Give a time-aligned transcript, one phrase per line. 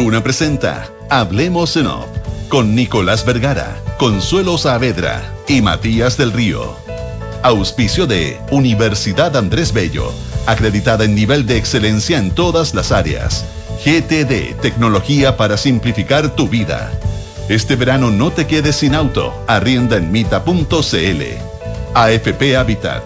[0.00, 2.06] Duna presenta Hablemos en Off
[2.48, 6.74] con Nicolás Vergara, Consuelo Saavedra y Matías del Río.
[7.42, 10.10] Auspicio de Universidad Andrés Bello,
[10.46, 13.44] acreditada en nivel de excelencia en todas las áreas.
[13.84, 16.90] GTD, tecnología para simplificar tu vida.
[17.50, 21.22] Este verano no te quedes sin auto, arrienda en mita.cl.
[21.92, 23.02] AFP Habitat,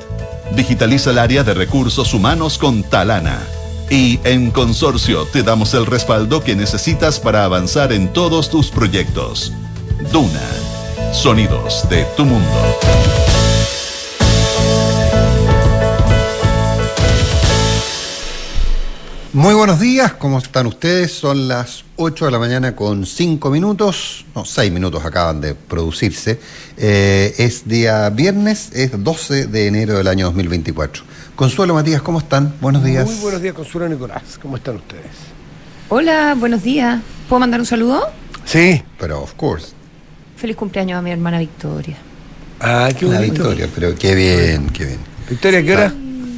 [0.54, 3.40] digitaliza el área de recursos humanos con Talana.
[3.91, 9.53] Y en Consorcio te damos el respaldo que necesitas para avanzar en todos tus proyectos.
[10.11, 10.41] Duna,
[11.13, 12.50] sonidos de tu mundo.
[19.35, 21.11] Muy buenos días, ¿cómo están ustedes?
[21.11, 26.39] Son las 8 de la mañana con 5 minutos, no, 6 minutos acaban de producirse.
[26.77, 31.03] Eh, es día viernes, es 12 de enero del año 2024.
[31.36, 32.55] Consuelo Matías, ¿cómo están?
[32.61, 33.06] Buenos días.
[33.06, 34.38] Muy buenos días, Consuelo Nicolás.
[34.41, 35.02] ¿Cómo están ustedes?
[35.88, 37.00] Hola, buenos días.
[37.28, 38.02] ¿Puedo mandar un saludo?
[38.44, 38.82] Sí.
[38.98, 39.68] Pero, of course.
[40.36, 41.96] Feliz cumpleaños a mi hermana Victoria.
[42.60, 43.32] Ah, qué La bonito.
[43.34, 44.98] victoria, pero qué bien, qué bien.
[45.28, 45.92] Victoria, ¿qué hora?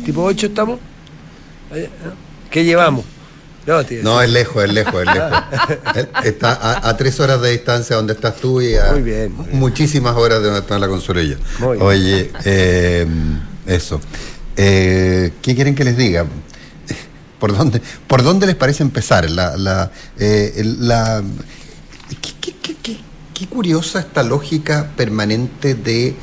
[0.05, 0.79] ¿Tipo 8 estamos?
[2.51, 3.05] ¿Qué llevamos?
[3.67, 4.25] No, tío, No, sí.
[4.27, 5.43] es lejos, es lejos, es lejos.
[5.97, 9.33] Él Está a, a tres horas de distancia donde estás tú y a Muy bien,
[9.35, 9.59] muy bien.
[9.59, 11.37] muchísimas horas de donde está la Consuelo y yo.
[11.59, 11.83] Muy bien.
[11.87, 13.07] Oye, eh,
[13.67, 14.01] eso.
[14.57, 16.25] Eh, ¿Qué quieren que les diga?
[17.41, 19.29] ¿Por dónde, ¿Por dónde les parece empezar?
[19.31, 21.23] La, la, eh, la-
[22.23, 23.01] ¿qué, qué- qué- qué-
[23.35, 26.15] qué curiosa esta lógica permanente de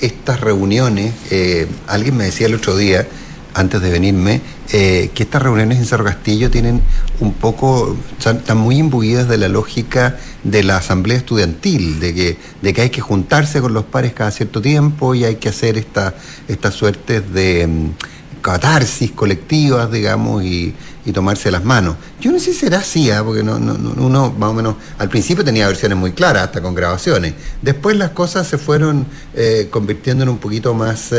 [0.00, 1.12] estas reuniones.
[1.30, 3.06] Eh, alguien me decía el otro día,
[3.54, 4.40] antes de venirme,
[4.72, 6.80] eh, que estas reuniones en Cerro Castillo tienen
[7.20, 12.72] un poco, están, muy imbuidas de la lógica de la asamblea estudiantil, de que, de
[12.72, 16.14] que hay que juntarse con los pares cada cierto tiempo y hay que hacer esta,
[16.48, 20.74] estas suertes de mm, catarsis colectivas, digamos, y,
[21.12, 21.96] tomarse las manos.
[22.20, 23.22] Yo no sé si será así, ¿ah?
[23.24, 26.62] porque no, no- no- uno más o menos al principio tenía versiones muy claras, hasta
[26.62, 27.34] con grabaciones.
[27.60, 31.12] Después las cosas se fueron eh, convirtiendo en un poquito más,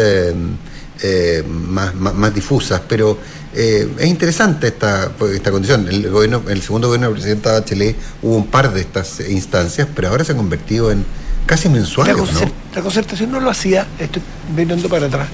[1.03, 3.19] eh, más, más, más difusas, pero
[3.53, 5.87] eh, es interesante esta, esta condición.
[5.87, 10.07] El, gobierno, el segundo gobierno del presidente Bachelet hubo un par de estas instancias, pero
[10.09, 11.05] ahora se ha convertido en
[11.45, 12.23] casi La, mensuales, ¿no?
[12.25, 14.21] concer- la concertación no lo hacía, estoy
[14.55, 15.27] mirando para atrás.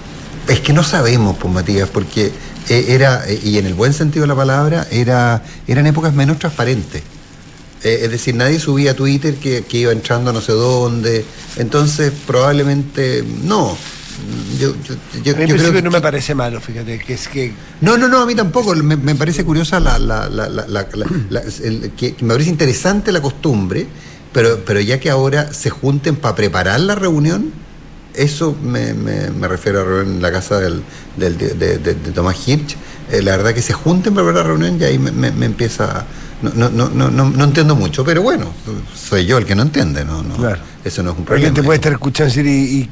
[0.47, 2.31] Es que no sabemos, pues Matías, porque
[2.69, 7.03] eh, era, y en el buen sentido de la palabra, era, eran épocas menos transparentes.
[7.83, 11.23] Eh, es decir, nadie subía a Twitter que, que iba entrando a no sé dónde.
[11.57, 13.77] Entonces, probablemente no.
[14.59, 16.99] Yo, yo, yo- A mí en yo creo principio que- no me parece malo, fíjate,
[16.99, 18.75] que es que no, no, no, a mí tampoco.
[18.75, 23.21] Me, me parece curiosa la, la, la, la- el- que, que me parece interesante la
[23.21, 23.87] costumbre,
[24.33, 27.51] pero, pero ya que ahora se junten para preparar la reunión,
[28.13, 30.81] eso me, me, me refiero a la reunión en la casa del,
[31.15, 32.75] del- de, de- de- de Tomás Hirsch.
[33.11, 36.05] eh, la verdad que se junten para preparar la reunión y ahí me, empieza.
[36.41, 38.51] No, no, no, no, no entiendo mucho, pero bueno,
[38.95, 40.61] soy yo el que no entiende, no, no, Claro.
[40.83, 41.53] eso no es un alguien problema.
[41.55, 42.89] te puede estar escuchando y decir, ¿y,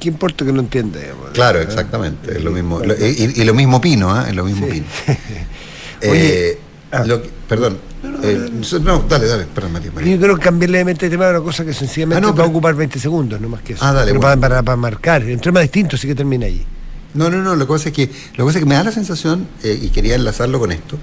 [0.00, 0.98] qué importa que no entienda?
[0.98, 1.30] digamos?
[1.32, 1.62] Claro, ¿Eh?
[1.62, 2.36] exactamente.
[2.36, 2.80] Es lo mismo.
[2.80, 4.26] lo- y, y lo mismo opino, ¿ah?
[4.28, 4.70] Es lo mismo Sí.
[4.70, 4.86] opino.
[6.10, 6.58] Oye, Eh,
[6.92, 7.04] ah.
[7.06, 7.78] lo que- perdón.
[8.22, 8.50] Eh,
[8.82, 9.92] no, dale, dale, perdón, Matías.
[9.94, 12.44] Yo creo que cambiar levemente de tema es una cosa que sencillamente Ah, no, va
[12.44, 13.84] a ocupar 20 segundos, no más que eso.
[13.84, 14.40] Ah, dale, Pero bueno.
[14.40, 16.64] para, para, para marcar, un tema distinto, sí que termina allí.
[17.12, 18.84] No, no, no, lo que pasa es que, lo que, pasa es que me da
[18.84, 20.96] la sensación, eh, y quería enlazarlo con esto,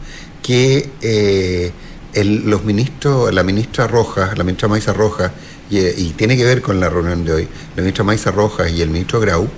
[0.48, 1.74] que eh,
[2.24, 5.34] los ministros, la ministra Rojas, la ministra Maiza Rojas,
[5.70, 8.72] y, eh, y tiene que ver con la reunión de hoy, la ministra Maiza Rojas
[8.72, 9.50] y el ministro Grau,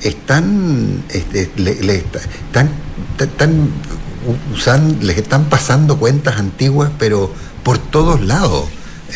[0.00, 2.70] están, este, están,
[3.18, 3.70] están
[5.02, 7.30] les están pasando cuentas antiguas, pero
[7.62, 8.64] por todos lados.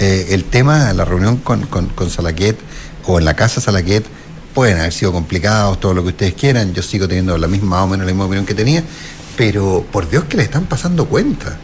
[0.01, 2.59] Eh, el tema de la reunión con, con, con Salaquet
[3.05, 4.05] o en la casa Salaquet
[4.55, 6.73] pueden haber sido complicados, todo lo que ustedes quieran.
[6.75, 8.83] Yo sigo teniendo la misma, más o menos la misma opinión que tenía,
[9.51, 11.55] pero por Dios que le están pasando cuentas.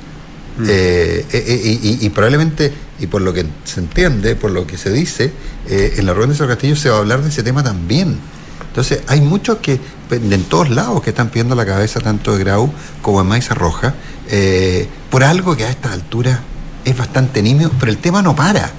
[0.66, 4.66] Eh, eh, eh, y, y- y probablemente, y por lo que se entiende, por lo
[4.66, 5.30] que se dice,
[5.68, 8.16] eh, en la reunión de Cerro Castillo se va a hablar de ese tema también.
[8.66, 9.78] Entonces, hay muchos que,
[10.08, 13.54] pues, en todos lados, que están pidiendo la cabeza tanto de Grau como de Maiza
[13.54, 13.94] Roja,
[14.28, 16.40] eh, por algo que a esta altura
[16.84, 18.72] es bastante nimio, pero el tema no para.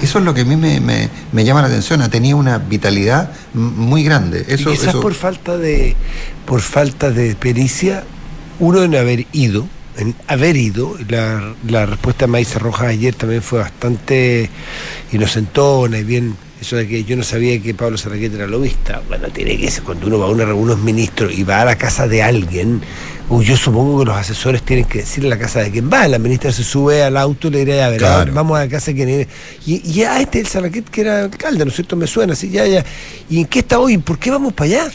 [0.00, 2.00] Eso es lo que a mí me, me- me llama la atención.
[2.00, 4.44] Ha tenido una vitalidad muy grande.
[4.48, 5.94] Eso, y quizás eso- por falta de
[6.46, 8.04] por falta de pericia,
[8.58, 9.66] uno en haber ido,
[9.96, 14.50] en haber ido, la, la respuesta de Maíz Rojas ayer también fue bastante
[15.12, 19.02] inocentona y bien, eso de que yo no sabía que Pablo Sarraquete era lobista.
[19.08, 21.64] Bueno, tiene que ser cuando uno va a una reunión, unos ministros y va a
[21.64, 22.80] la casa de alguien,
[23.28, 26.06] o yo supongo que los asesores tienen que decirle a la casa de quién va.
[26.08, 28.32] La ministra se sube al auto y le dirá, a ver, Claro.
[28.32, 29.28] vamos a la casa de quién es.
[29.66, 31.96] Y, ya este es el Sarraquet que era alcalde, ¿no es cierto?
[31.96, 32.84] Me suena así, ya, ya.
[33.28, 33.98] ¿Y en qué está hoy?
[33.98, 34.90] ¿Por qué vamos para allá?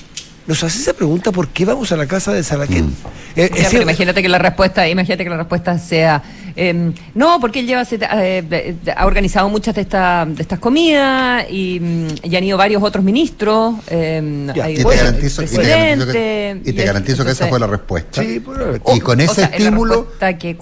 [0.47, 2.87] Nos hace esa pregunta, ¿por qué vamos a la casa de Salaquén?
[2.87, 2.93] Mm.
[3.35, 6.21] Eh, pero decir, imagínate que la respuesta, imagínate que la respuesta sea
[6.55, 11.45] eh, no, porque él lleva eh, eh, ha organizado muchas de estas de estas comidas
[11.49, 13.75] y, mm, y han ido varios otros ministros.
[13.87, 17.23] eh, Ya, ha y ido te garantizo, y te garantizo que, y te el- garantizo
[17.25, 18.21] que esa fue la respuesta.
[18.21, 20.07] Sí, bueno, y con o ese sea, estímulo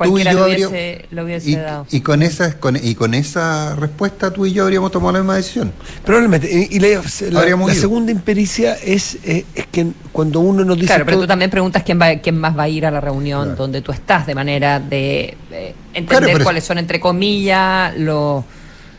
[0.04, 1.88] tú y yo habría- hubiese- le hubiese y, dado.
[1.90, 5.38] y con esa con, y con esa respuesta tú y yo habríamos tomado la misma
[5.38, 5.72] decisión
[6.06, 6.48] Probablemente.
[6.70, 10.88] Y, y la, la- la segunda impericia es, eh, es que cuando uno nos dice.
[10.88, 13.00] Claro, pero todo- tú también preguntas quién va, quién más va a ir a la
[13.02, 18.44] reunión donde tú estás, de manera de eh, entender Claro, cuáles son, entre comillas, los,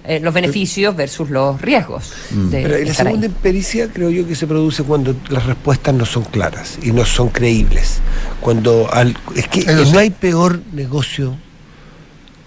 [0.04, 2.12] eh, los beneficios versus los riesgos.
[2.30, 2.94] de Pero la ahí.
[2.94, 7.04] segunda impericia creo yo que se produce cuando las respuestas no son claras y no
[7.04, 8.00] son creíbles.
[8.40, 11.36] Cuando al, es que no hay peor negocio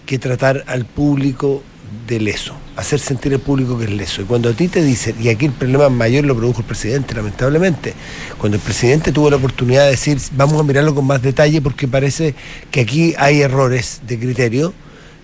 [0.05, 1.61] que tratar al público
[2.07, 4.21] de leso, hacer sentir al público que es leso.
[4.21, 7.13] Y cuando a ti te dicen, y aquí el problema mayor lo produjo el presidente,
[7.13, 7.93] lamentablemente,
[8.37, 11.87] cuando el presidente tuvo la oportunidad de decir, vamos a mirarlo con más detalle porque
[11.87, 12.35] parece
[12.71, 14.73] que aquí hay errores de criterio,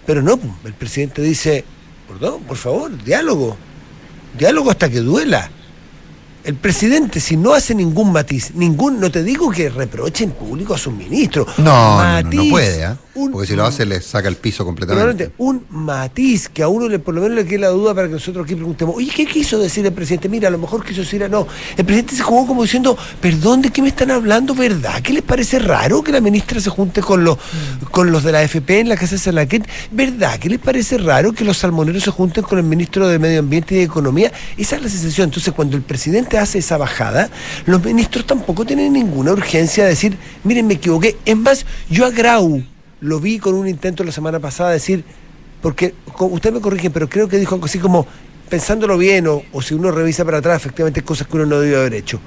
[0.06, 1.64] pero no, pum, el presidente dice,
[2.08, 3.58] perdón, por favor, diálogo,
[4.38, 5.50] diálogo hasta que duela.
[6.50, 10.74] El presidente, si no hace ningún matiz, ningún, no te digo que reproche en público
[10.74, 11.46] a sus ministros.
[11.60, 14.66] no no, no, no matiz, puede un- porque si lo hace le saca el piso
[14.66, 18.08] completamente un matiz que a uno le, por lo menos le quede la duda para
[18.08, 20.28] que nosotros aquí preguntemos, oye, ¿qué quiso decir el presidente?
[20.28, 21.46] Mira, a lo mejor quiso decir, no,
[21.78, 24.56] el presidente se jugó como diciendo, perdón, ¿de qué me están hablando?
[24.56, 25.02] ¿Verdad?
[25.04, 27.38] ¿Qué les parece raro que la ministra se junte con los,
[27.92, 29.68] con los de la AFP en la casa de Salaquén?
[29.92, 30.40] ¿Verdad?
[30.40, 33.76] ¿Qué les parece raro que los salmoneros se junten con el ministro de Medio Ambiente
[33.76, 34.32] y de Economía?
[34.58, 35.26] Esa es la sensación.
[35.26, 37.30] Entonces, cuando el presidente hace esa bajada,
[37.66, 41.18] los ministros tampoco tienen ninguna urgencia de decir, miren, me equivoqué.
[41.26, 42.64] Es más, yo a Grau
[43.02, 45.04] lo vi con un intento la semana pasada de decir,
[45.62, 48.08] porque usted me corrige, pero creo que dijo algo así como,
[48.50, 51.80] pensándolo bien, o, o si uno revisa para atrás, efectivamente cosas que uno no debió
[51.80, 52.20] haber hecho.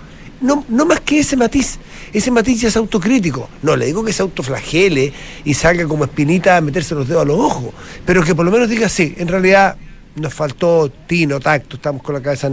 [0.43, 1.79] No, no más que ese matiz.
[2.13, 3.49] Ese matiz ya es autocrítico.
[3.63, 5.13] No le digo que se autoflagele
[5.45, 7.73] y salga como espinita a meterse los dedos a los ojos,
[8.05, 9.77] pero que por lo menos diga, sí, en realidad
[10.17, 12.51] nos faltó tino, tacto, estamos con la cabeza...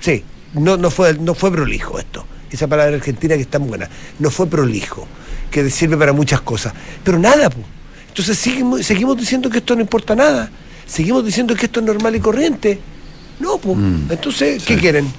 [0.00, 0.24] Sí,
[0.56, 2.26] no, no, fue, no fue prolijo esto.
[2.50, 3.88] Esa palabra argentina que es tan buena.
[4.18, 5.06] No fue prolijo,
[5.50, 6.72] que sirve para muchas cosas.
[7.04, 7.66] Pero nada, pues.
[8.08, 10.50] Entonces seguimos, seguimos diciendo que esto no importa nada.
[10.86, 12.78] Seguimos diciendo que esto es normal y corriente.
[13.40, 13.76] No, pues.
[13.76, 14.80] Mm, Entonces, ¿qué sí.
[14.80, 15.12] quieren?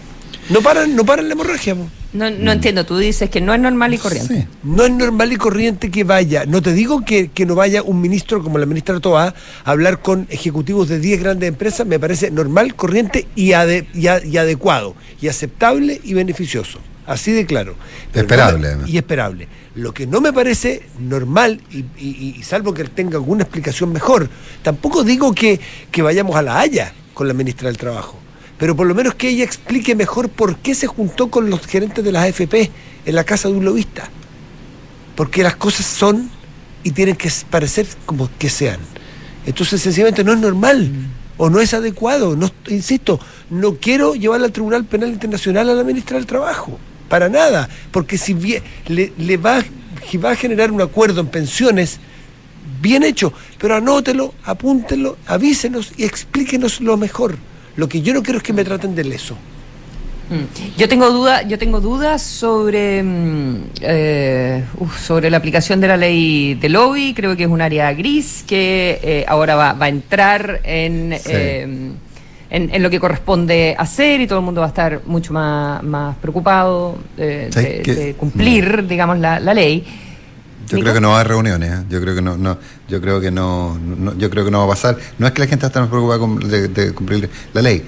[0.49, 1.75] No paran, no paran la hemorragia.
[2.13, 4.41] No, no entiendo, tú dices que no es normal y corriente.
[4.41, 4.47] Sí.
[4.63, 7.99] No es normal y corriente que vaya, no te digo que, que no vaya un
[7.99, 9.35] ministro como la ministra Toa
[9.65, 14.07] a hablar con ejecutivos de 10 grandes empresas, me parece normal, corriente y, ade- y
[14.07, 16.79] a- y adecuado, y aceptable y beneficioso.
[17.05, 17.75] Así de claro.
[18.11, 18.89] Pero Esperable, no me- además.
[18.89, 19.47] y esperable.
[19.75, 23.91] Lo que no me parece normal, y, y- y salvo que él tenga alguna explicación
[23.91, 24.29] mejor,
[24.63, 25.59] tampoco digo que,
[25.91, 28.17] que vayamos a la Haya con la ministra del Trabajo,
[28.57, 32.03] pero por lo menos que ella explique mejor por qué se juntó con los gerentes
[32.03, 32.71] de las AFP
[33.05, 34.09] en la casa de un lobista.
[35.15, 36.29] Porque las cosas son
[36.83, 38.79] y tienen que parecer como que sean.
[39.45, 40.91] Entonces, sencillamente no es normal
[41.37, 42.35] o no es adecuado.
[42.35, 43.19] No, insisto,
[43.49, 46.79] no quiero llevar al Tribunal Penal Internacional a la ministra del Trabajo.
[47.09, 47.69] Para nada.
[47.91, 49.63] Porque si bien le, le va,
[50.23, 51.99] va a generar un acuerdo en pensiones,
[52.81, 57.37] bien hecho, pero anótelo, apúntenlo, avísenos y explíquenos lo mejor.
[57.77, 59.35] Lo que yo no quiero es que me traten de leso.
[60.29, 60.77] Mm.
[60.77, 65.95] Yo tengo duda, yo tengo dudas sobre mm, eh, uf, sobre la aplicación de la
[65.95, 67.13] ley de lobby.
[67.13, 71.29] Creo que es un área gris que eh, ahora va, va a entrar en, Sí.
[71.33, 71.61] eh,
[72.49, 75.81] en en lo que corresponde hacer y todo el mundo va a estar mucho más,
[75.83, 79.83] más preocupado eh, ¿Sabes de, de cumplir, digamos, la, la ley.
[80.69, 81.83] Yo creo que no va a haber reuniones, ¿eh?
[81.89, 82.57] yo creo que no, no,
[82.89, 84.97] yo creo que no, no- yo creo que no va a pasar.
[85.17, 87.83] No es que la gente esté más preocupada de, de cumplir la ley,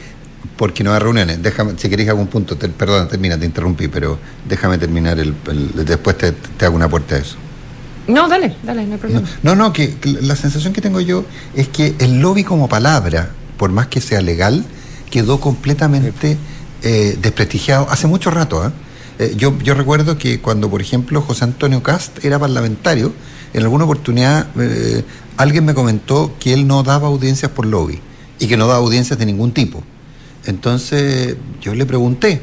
[0.55, 1.41] porque no hay reuniones.
[1.41, 4.17] Déjame, si queréis algún punto, te- perdón, termina, te interrumpí, pero
[4.47, 7.35] déjame terminar el, el- después te, te hago una puerta a eso.
[8.07, 9.27] No, dale, dale, no hay problema.
[9.43, 13.29] no, no, que, que la sensación que tengo yo es que el lobby como palabra,
[13.57, 14.63] por más que sea legal,
[15.11, 16.37] quedó completamente
[16.81, 18.63] eh, desprestigiado hace mucho rato.
[18.63, 18.71] ¿ah?
[19.19, 23.11] Eh, yo, yo recuerdo que cuando, por ejemplo, José Antonio Cast era parlamentario,
[23.53, 25.03] en alguna oportunidad eh,
[25.35, 27.99] alguien me comentó que él no daba audiencias por lobby
[28.39, 29.83] y que no daba audiencias de ningún tipo.
[30.45, 32.41] Entonces yo le pregunté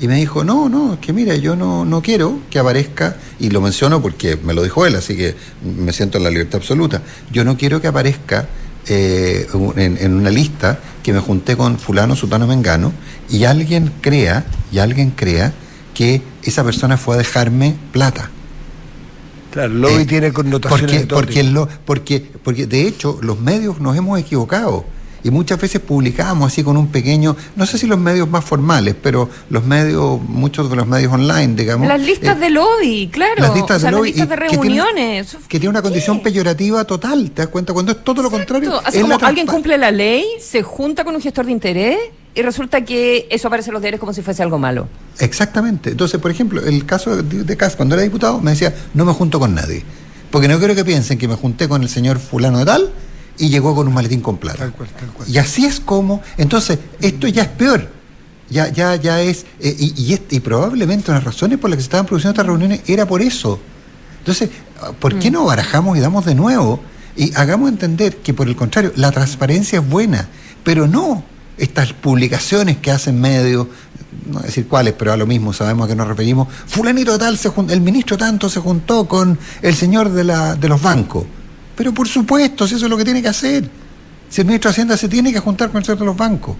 [0.00, 3.48] y me dijo, no, no, es que mira, yo no, no quiero que aparezca, y
[3.48, 7.02] lo menciono porque me lo dijo él, así que me siento en la libertad absoluta,
[7.32, 8.46] yo no quiero que aparezca
[8.86, 12.92] eh, en, en una lista que me junté con fulano, sutano, mengano,
[13.30, 15.52] y alguien crea, y alguien crea
[15.98, 18.30] que esa persona fue a dejarme plata.
[19.50, 21.52] Claro, el lobby Eh, tiene connotaciones porque, de todo porque, tipo.
[21.54, 24.84] lo, porque, porque de hecho los medios nos hemos equivocado.
[25.24, 28.94] y muchas veces publicábamos así con un pequeño, no sé si los medios más formales,
[29.02, 31.88] pero los medios, muchos de los medios online, digamos.
[31.88, 33.42] Las listas eh, de lobby, claro.
[33.42, 35.36] las listas o sea, de lobby las listas de y que tiene- reuniones.
[35.48, 37.72] Que tiene, una condición peyorativa total, ¿te das cuenta?
[37.72, 38.80] Cuando es todo lo contrario.
[38.84, 41.98] Así es como alguien cumple la ley, se junta con un gestor de interés
[42.38, 44.86] y resulta que eso aparece en los diarios como si fuese algo malo.
[45.18, 45.90] Exactamente.
[45.90, 49.40] Entonces, por ejemplo, el caso de, Cas, cuando era diputado, me decía, no me junto
[49.40, 49.82] con nadie.
[50.30, 52.92] Porque no quiero que piensen que me junté con el señor fulano de tal
[53.38, 54.58] y llegó con un maletín con plata.
[54.58, 55.28] Tal cual, tal cual.
[55.28, 57.88] Y así es como, entonces, esto ya es peor.
[58.50, 61.68] Ya, ya, ya es, eh, y, y, est- y probablemente una de las razones por
[61.70, 63.58] las que se estaban produciendo estas reuniones era por eso.
[64.20, 64.48] Entonces,
[65.00, 65.18] ¿por Mm.
[65.18, 66.80] qué no barajamos y damos de nuevo?
[67.16, 70.28] Y hagamos entender que, por el contrario, la transparencia es buena,
[70.64, 71.24] pero no
[71.58, 73.66] estas publicaciones que hacen medios,
[74.26, 76.48] no decir cuáles, pero a lo mismo sabemos a qué nos referimos.
[76.66, 80.68] Fulanito tal, se jun- el ministro tanto se juntó con el señor de, la, de
[80.68, 81.24] los bancos.
[81.76, 83.68] Pero por supuesto, si eso es lo que tiene que hacer.
[84.28, 86.56] Si el ministro de Hacienda se tiene que juntar con el señor de los bancos.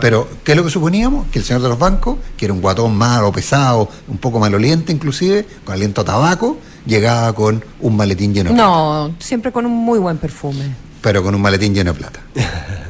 [0.00, 1.28] Pero, ¿qué es lo que suponíamos?
[1.28, 4.92] Que el señor de los bancos, que era un guatón malo, pesado, un poco maloliente
[4.92, 8.68] inclusive, con aliento a tabaco, llegaba con un maletín lleno de plata.
[8.68, 10.64] No, siempre con un muy buen perfume.
[11.00, 12.20] Pero con un maletín lleno de plata.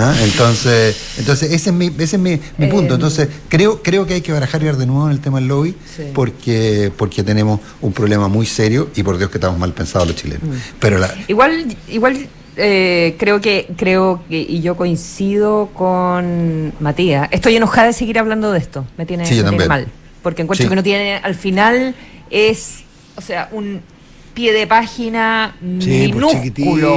[0.00, 0.14] ¿Ah?
[0.22, 2.68] Entonces, entonces ese es mi, ese es mi, mi Eh.
[2.68, 2.94] punto.
[2.94, 5.48] Entonces, creo, creo que hay que barajar y ver de nuevo en el tema del
[5.48, 6.04] lobby, Sí.
[6.14, 10.16] porque, porque tenemos un problema muy serio y por Dios que estamos mal pensados los
[10.16, 10.44] chilenos.
[10.44, 10.52] Mm.
[10.78, 17.28] Pero la, Igual, igual eh, creo que, creo que, y yo coincido con Matías.
[17.32, 18.84] Estoy enojada de seguir hablando de esto.
[18.96, 19.86] Me tiene, Sí, yo me tiene también.
[19.86, 19.92] mal.
[20.22, 20.68] Porque encuentro Sí.
[20.68, 21.94] que no tiene, al final
[22.30, 22.80] es,
[23.16, 23.80] o sea, un
[24.34, 26.30] pie de página Sí, pues minúsculo.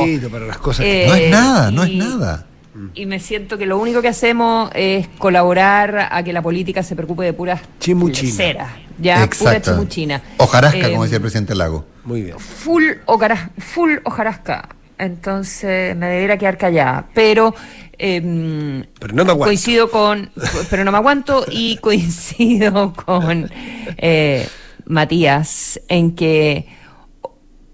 [0.06, 1.08] chiquitito para las cosas Eh, que...
[1.08, 2.46] no es nada, no es nada.
[2.94, 6.96] Y me siento que lo único que hacemos es colaborar a que la política se
[6.96, 8.30] preocupe de puras Chimuchina.
[8.30, 10.22] leceras, ya pura chimuchina.
[10.38, 11.86] Ojarasca, Eh, como decía el presidente Lago.
[12.06, 12.40] Muy bien.
[12.40, 14.70] full, ocaras- full hojarasca.
[14.98, 17.08] Entonces me debiera quedar callada.
[17.14, 17.54] Pero,
[17.98, 19.46] em, Pero no me aguanto.
[19.50, 20.32] coincido con.
[20.70, 23.50] Pero no me aguanto y coincido con
[23.98, 24.48] eh,
[24.86, 26.68] Matías en que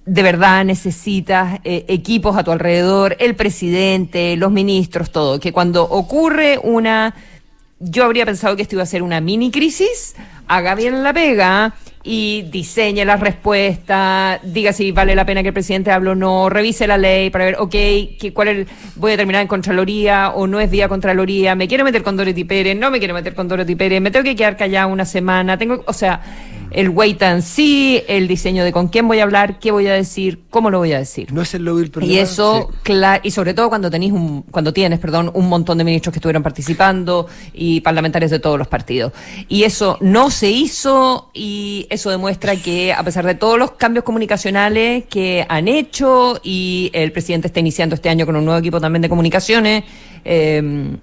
[0.07, 5.39] de verdad necesitas eh, equipos a tu alrededor, el presidente, los ministros, todo.
[5.39, 7.13] Que cuando ocurre una.
[7.79, 10.15] Yo habría pensado que esto iba a ser una mini crisis,
[10.47, 11.75] haga bien la pega
[12.09, 16.49] y diseñe la respuesta, diga si vale la pena que el presidente hable o no,
[16.49, 20.29] revise la ley para ver, ok, que, cuál es el- voy a terminar en Contraloría
[20.33, 23.35] o no es vía Contraloría, me quiero meter con Dorothy Pérez, no me quiero meter
[23.35, 26.21] con Dorothy Pérez, me tengo que quedar callada una semana, tengo, o sea,
[26.71, 29.93] el wait and see, el diseño de con quién voy a hablar, qué voy a
[29.93, 31.31] decir, cómo lo voy a decir.
[31.31, 32.13] No es el lobby el problema.
[32.13, 32.91] Y eso, Sí.
[33.23, 36.43] y sobre todo cuando tenéis un, cuando tienes, perdón, un montón de ministros que estuvieron
[36.43, 39.13] participando y parlamentarios de todos los partidos.
[39.47, 44.05] Y eso no se hizo y eso demuestra que a pesar de todos los cambios
[44.05, 48.79] comunicacionales que han hecho y el presidente está iniciando este año con un nuevo equipo
[48.79, 49.83] también de comunicaciones,
[50.23, 50.95] eh,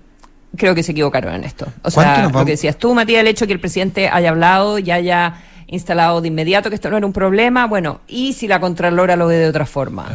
[0.56, 1.66] creo que se equivocaron en esto.
[1.82, 4.30] O ¿Cuánto sea, lo que decías tú, Matías, el hecho de que el presidente haya
[4.30, 5.34] hablado y haya
[5.66, 9.26] instalado de inmediato que esto no era un problema, bueno, y si la Contralora lo
[9.26, 10.06] ve de otra forma.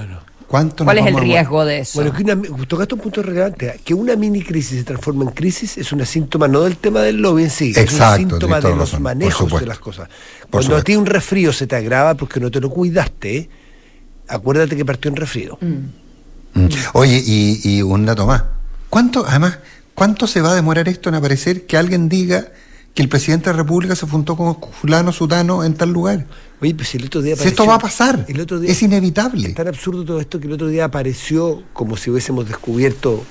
[0.49, 2.01] ¿Cuánto ¿Cuál es el a- riesgo de eso?
[2.01, 3.79] Bueno, que una, tocaste un punto relevante.
[3.85, 7.17] Que una mini crisis se transforma en crisis es una síntoma no del tema del
[7.17, 10.09] lobby en sí, es Exacto, un síntoma de los razón, manejos de las cosas.
[10.49, 13.47] Por Cuando a ti un resfrío se te agrava porque no te lo cuidaste,
[14.27, 15.59] acuérdate que partió en resfrío.
[15.61, 16.65] Mm.
[16.93, 18.43] Oye, y, y un dato más.
[18.89, 19.59] ¿Cuánto, además,
[19.93, 22.47] cuánto se va a demorar esto en aparecer que alguien diga
[22.93, 26.25] que el presidente de la República se juntó con fulano, sutano en tal lugar?
[26.61, 28.71] Oye, pues si el otro día Si esto apareció- va a pasar, el otro día,
[28.71, 29.47] es inevitable.
[29.49, 33.23] Es tan absurdo todo esto que el otro día apareció como si hubiésemos descubierto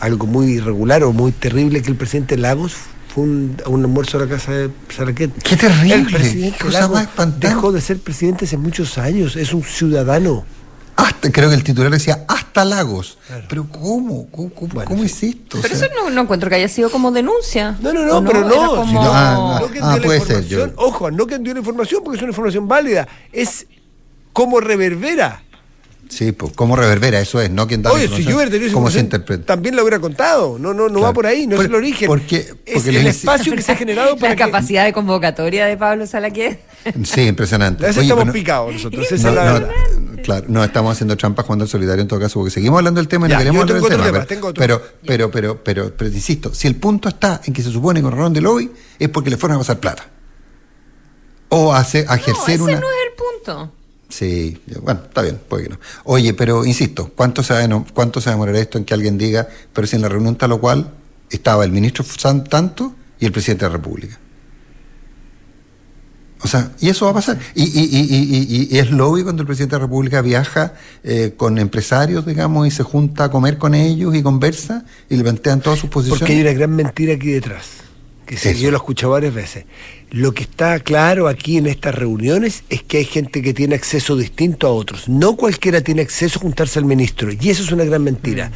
[0.00, 2.74] algo muy irregular o muy terrible que el presidente Lagos
[3.12, 5.32] fue un- a un almuerzo a la casa de Salaquet.
[5.42, 7.00] Qué terrible, El presidente Lagos
[7.40, 10.44] dejó de ser presidente hace muchos años, es un ciudadano.
[10.98, 13.18] Hasta, creo que el titular decía hasta Lagos.
[13.28, 13.44] Claro.
[13.48, 14.28] Pero ¿cómo?
[14.30, 15.58] ¿Cómo, cómo- Bueno, cómo es esto?
[15.58, 17.76] O Pero sea, eso no, no encuentro que haya sido como denuncia.
[17.80, 18.70] No, no, no, ¿O pero no.
[18.74, 21.60] como- Si no, ah, No que ah, puede ser, yo- ojo, no que dio la
[21.60, 23.66] información porque es una información válida, es
[24.32, 25.42] cómo reverbera.
[26.08, 27.20] Sí, pues, ¿cómo reverbera?
[27.20, 29.44] Eso es, no quien da Oye, si yo hubiera tenido ¿Cómo se interpreta?
[29.44, 30.58] también la hubiera contado.
[30.58, 31.02] No, no, no Claro.
[31.02, 32.06] va por ahí, no Por- es el origen.
[32.08, 34.42] porque- es el espacio que se ha generado para La que...
[34.42, 36.60] capacidad de convocatoria de Pablo Salaquet.
[37.04, 37.84] Sí, impresionante.
[37.84, 39.70] A veces Oye, estamos pero no- picados nosotros, esa No, es la no, verdad.
[40.24, 43.08] claro, no estamos haciendo trampas jugando al solidario en todo caso, porque seguimos hablando del
[43.08, 44.18] tema y Ya, no queremos hablar tengo del otro tema.
[44.18, 44.60] tema, pero, tengo otro.
[44.60, 48.12] pero, pero, pero, pero, pero, insisto, si el punto está en que se supone con
[48.16, 50.06] Ron de lobby, es porque le fueron a pasar plata.
[51.50, 52.80] O a, hacer- a No, ejercer ese una.
[52.80, 53.72] no es el punto.
[54.08, 55.80] Sí, bueno, está bien, puede que no.
[56.04, 59.18] Oye, pero insisto, ¿cuánto se, va ¿cuánto se va a demorar esto en que alguien
[59.18, 60.92] diga, pero si en la reunión tal o cual
[61.30, 64.18] estaba el ministro San tanto y el presidente de la República?
[66.40, 67.38] O sea, y eso va a pasar.
[67.54, 71.58] Y, y, y, y es lobby cuando el presidente de la República viaja eh, con
[71.58, 75.80] empresarios, digamos, y se junta a comer con ellos y conversa y le plantean todas
[75.80, 76.20] sus posiciones.
[76.20, 77.66] Porque hay una gran mentira aquí detrás,
[78.24, 79.64] que sí, yo lo he escuchado varias veces.
[80.10, 84.16] Lo que está claro aquí en estas reuniones es que hay gente que tiene acceso
[84.16, 85.06] distinto a otros.
[85.06, 87.30] No cualquiera tiene acceso a juntarse al ministro.
[87.30, 88.50] Y eso es una gran mentira.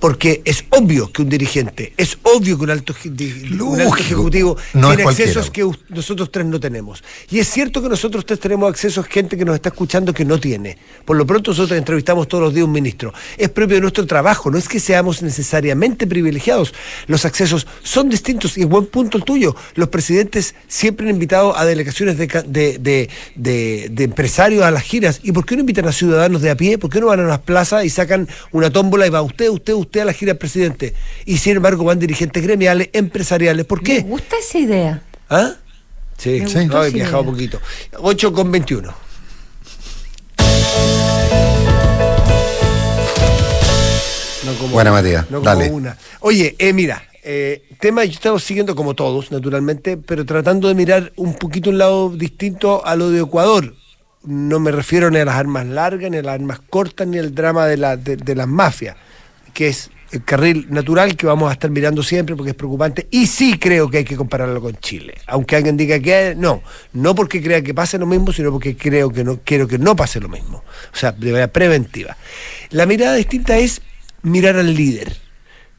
[0.00, 4.88] Porque es obvio que un dirigente, es obvio que un alto, un alto ejecutivo No
[4.88, 7.02] tiene accesos que nosotros tres no tenemos.
[7.30, 10.26] Y es cierto que nosotros tres tenemos acceso a gente que nos está escuchando que
[10.26, 10.76] no tiene.
[11.06, 13.14] Por lo pronto nosotros entrevistamos todos los días a un ministro.
[13.38, 16.74] Es propio de nuestro trabajo, no es que seamos necesariamente privilegiados.
[17.06, 19.56] Los accesos son distintos y buen punto el tuyo.
[19.74, 24.70] Los presidentes siempre han invitado a delegaciones de, ca- de, de- de- de empresarios a
[24.70, 25.20] las giras.
[25.22, 26.78] ¿Y por qué no invitan a ciudadanos de a pie?
[26.78, 29.72] ¿Por qué no van a las plazas y sacan una tómbola y va usted, usted,
[29.74, 30.94] usted a la gira del presidente?
[31.24, 33.64] Y sin embargo van dirigentes gremiales, empresariales.
[33.66, 34.00] ¿Por Me qué?
[34.00, 35.02] gusta esa idea.
[35.30, 35.52] ¿Ah?
[36.16, 36.66] Sí, Me sí.
[36.66, 37.32] No, he viajado idea.
[37.32, 37.60] poquito.
[37.98, 38.94] 8 con 21.
[44.44, 45.24] No como Buena, Matías.
[45.30, 45.70] no como Dale.
[45.70, 45.96] una.
[46.20, 51.12] Oye, eh, mira, eh, tema yo estaba siguiendo como todos, naturalmente, pero tratando de mirar
[51.16, 53.74] un poquito un lado distinto a lo de Ecuador.
[54.24, 57.34] No me refiero ni a las armas largas, ni a las armas cortas, ni al
[57.34, 58.96] drama de, la, de, de las mafias,
[59.54, 63.06] que es el carril natural que vamos a estar mirando siempre porque es preocupante.
[63.10, 65.14] Y sí creo que hay que compararlo con Chile.
[65.26, 69.10] Aunque alguien diga que no, no porque crea que pase lo mismo, sino porque creo
[69.10, 70.64] que no, quiero que no pase lo mismo.
[70.92, 72.16] O sea, de manera preventiva.
[72.70, 73.82] La mirada distinta es
[74.22, 75.16] mirar al líder,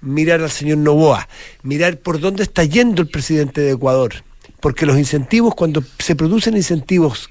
[0.01, 1.27] mirar al señor Novoa,
[1.63, 4.13] mirar por dónde está yendo el presidente de Ecuador.
[4.59, 7.29] Porque los incentivos, cuando se producen incentivos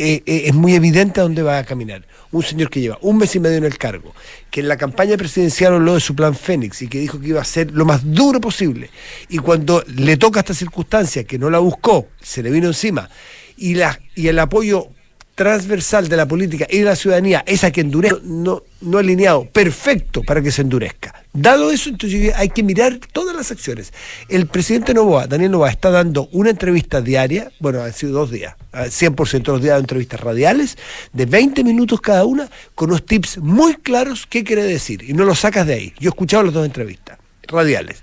[0.00, 2.06] eh, eh, es muy evidente a dónde va a caminar.
[2.30, 4.14] Un señor que lleva un mes y medio en el cargo,
[4.50, 7.40] que en la campaña presidencial habló de su plan Fénix y que dijo que iba
[7.40, 8.90] a ser lo más duro posible.
[9.28, 13.10] Y cuando le toca esta circunstancia, que no la buscó, se le vino encima,
[13.56, 14.90] y, la, y el apoyo
[15.38, 19.44] transversal de la política y de la ciudadanía es a que endurezca, no, no alineado,
[19.44, 21.14] perfecto para que se endurezca.
[21.32, 23.92] Dado eso, entonces hay que mirar todas las acciones.
[24.28, 28.56] El presidente Novoa, Daniel Novoa, está dando una entrevista diaria, bueno, han sido dos días,
[28.72, 30.76] ah, 100% de los días de entrevistas radiales,
[31.12, 35.24] de 20 minutos cada una, con unos tips muy claros qué quiere decir, y no
[35.24, 35.94] lo sacas de ahí.
[36.00, 38.02] Yo he escuchado las dos entrevistas radiales.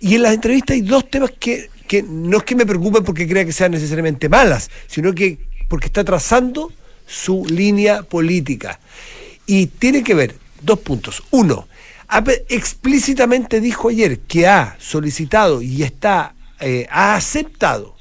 [0.00, 3.28] Y en las entrevistas hay dos temas que, que no es que me preocupen porque
[3.28, 6.70] crea que sean necesariamente malas, sino que porque está trazando
[7.06, 8.78] su línea política.
[9.46, 11.22] Y tiene que ver dos puntos.
[11.30, 11.66] Uno,
[12.50, 17.96] explícitamente dijo ayer que ha solicitado y está, eh, ha aceptado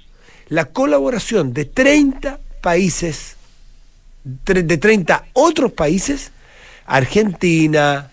[0.50, 3.38] la colaboración de 30 países,
[4.26, 6.32] de 30 otros países,
[6.86, 8.12] Argentina,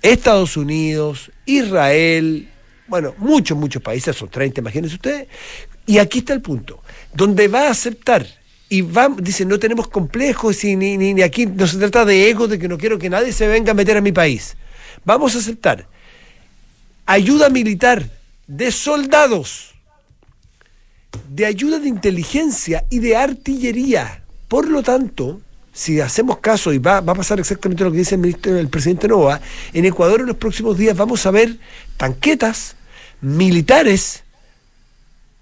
[0.00, 2.48] Estados Unidos, Israel,
[2.86, 5.28] bueno, muchos, muchos países, son 30, imagínense ustedes.
[5.84, 6.80] Y aquí está el punto,
[7.12, 8.26] donde va a aceptar
[8.68, 12.28] y va, dice, no tenemos complejos y ni, ni, ni aquí no se trata de
[12.28, 14.56] ego, de que no quiero que nadie se venga a meter a mi país.
[15.04, 15.86] Vamos a aceptar
[17.06, 18.10] ayuda militar
[18.46, 19.74] de soldados,
[21.30, 24.22] de ayuda de inteligencia y de artillería.
[24.48, 25.40] Por lo tanto,
[25.72, 28.68] si hacemos caso, y va, va a pasar exactamente lo que dice el, ministro, el
[28.68, 29.40] presidente Nova,
[29.72, 31.56] en Ecuador en los próximos días vamos a ver
[31.96, 32.76] tanquetas
[33.20, 34.24] militares,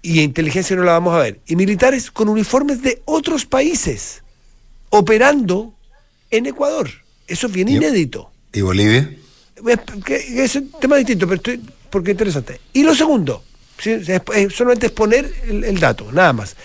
[0.05, 4.21] y inteligencia no la vamos a ver, y militares con uniformes de otros países,
[4.89, 5.73] operando
[6.29, 6.89] en Ecuador.
[7.27, 8.29] Eso es bien inédito.
[8.53, 9.09] ¿Y Bolivia?
[10.07, 12.61] Es, un tema distinto, pero estoy, porque es interesante.
[12.71, 13.43] Y lo segundo,
[14.53, 16.55] solamente exponer el, el dato, nada más.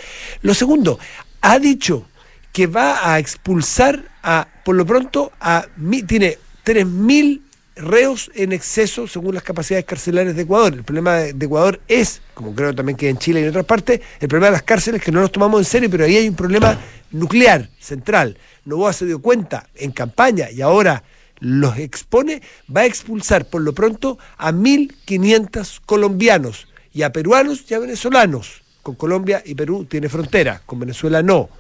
[0.43, 0.99] Lo segundo,
[1.41, 2.07] ha dicho
[2.53, 5.67] que va a expulsar a, por lo pronto, a
[6.07, 7.41] tiene 3.000
[7.81, 10.75] reos en exceso según las capacidades carcelarias de Ecuador.
[10.75, 14.01] El problema de, Ecuador es, como creo también que en Chile y en otras partes,
[14.21, 16.37] el problema de las cárceles que no nos tomamos en serio, pero ahí hay un
[16.37, 16.79] problema
[17.11, 18.37] nuclear, central.
[18.65, 21.03] Novoa se dio cuenta en campaña y ahora
[21.41, 22.43] los expone,
[22.75, 28.63] va a expulsar por lo pronto a 1.500 colombianos y a peruanos y a venezolanos.
[28.83, 31.51] Con Colombia y Perú tiene frontera, con Venezuela no.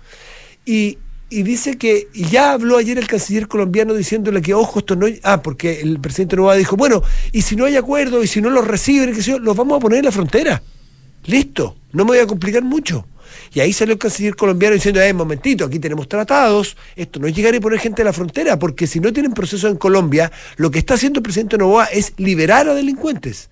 [0.64, 0.98] Y,
[1.30, 5.06] y dice que ya habló ayer el canciller colombiano diciéndole que, ojo, esto no.
[5.22, 8.50] Ah, porque el presidente Novoa dijo, bueno, y si no hay acuerdo, y si no
[8.50, 10.60] los reciben, qué sé yo, los vamos a poner en la frontera.
[11.26, 13.06] Listo, no me voy a complicar mucho.
[13.54, 17.34] Y ahí salió el canciller colombiano diciendo, eh, momentito, aquí tenemos tratados, esto no es
[17.34, 20.70] llegar y poner gente a la frontera, porque si no tienen proceso en Colombia, lo
[20.70, 23.50] que está haciendo el presidente Novoa es liberar a delincuentes.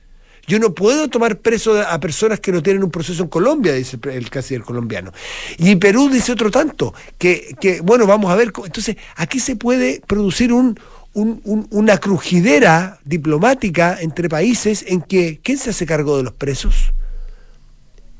[0.49, 3.99] Yo no puedo tomar preso a personas que no tienen un proceso en Colombia, dice
[4.11, 5.13] el canciller colombiano.
[5.59, 8.51] Y Perú dice otro tanto, que, que, bueno, vamos a ver.
[8.65, 10.79] Entonces, aquí se puede producir un-
[11.15, 16.93] una crujidera diplomática entre países en que, ¿quién se hace cargo de los presos?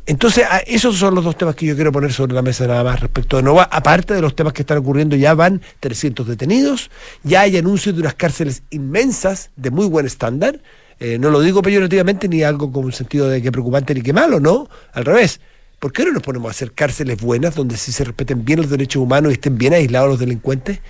[0.07, 2.99] Entonces, esos son los dos temas que yo quiero poner sobre la mesa nada más
[3.01, 3.69] respecto de Nova.
[3.71, 6.91] Aparte de los temas que están ocurriendo, ya van 300 detenidos,
[7.25, 10.61] ya hay anuncios de unas cárceles inmensas de muy buen estándar.
[11.01, 14.13] Eh, no lo digo peyorativamente ni algo con un sentido de que preocupante ni que
[14.13, 14.69] malo, ¿no?
[14.93, 15.41] Al revés.
[15.79, 18.71] ¿Por qué no nos ponemos a hacer cárceles buenas donde sí se respeten bien los
[18.71, 20.81] derechos humanos y estén bien aislados los delincuentes?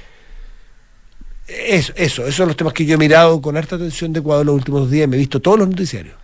[1.46, 4.46] Eso, eso, esos son los temas que yo he mirado con harta atención de Ecuador
[4.46, 6.14] los últimos días, me he visto todos los noticiarios.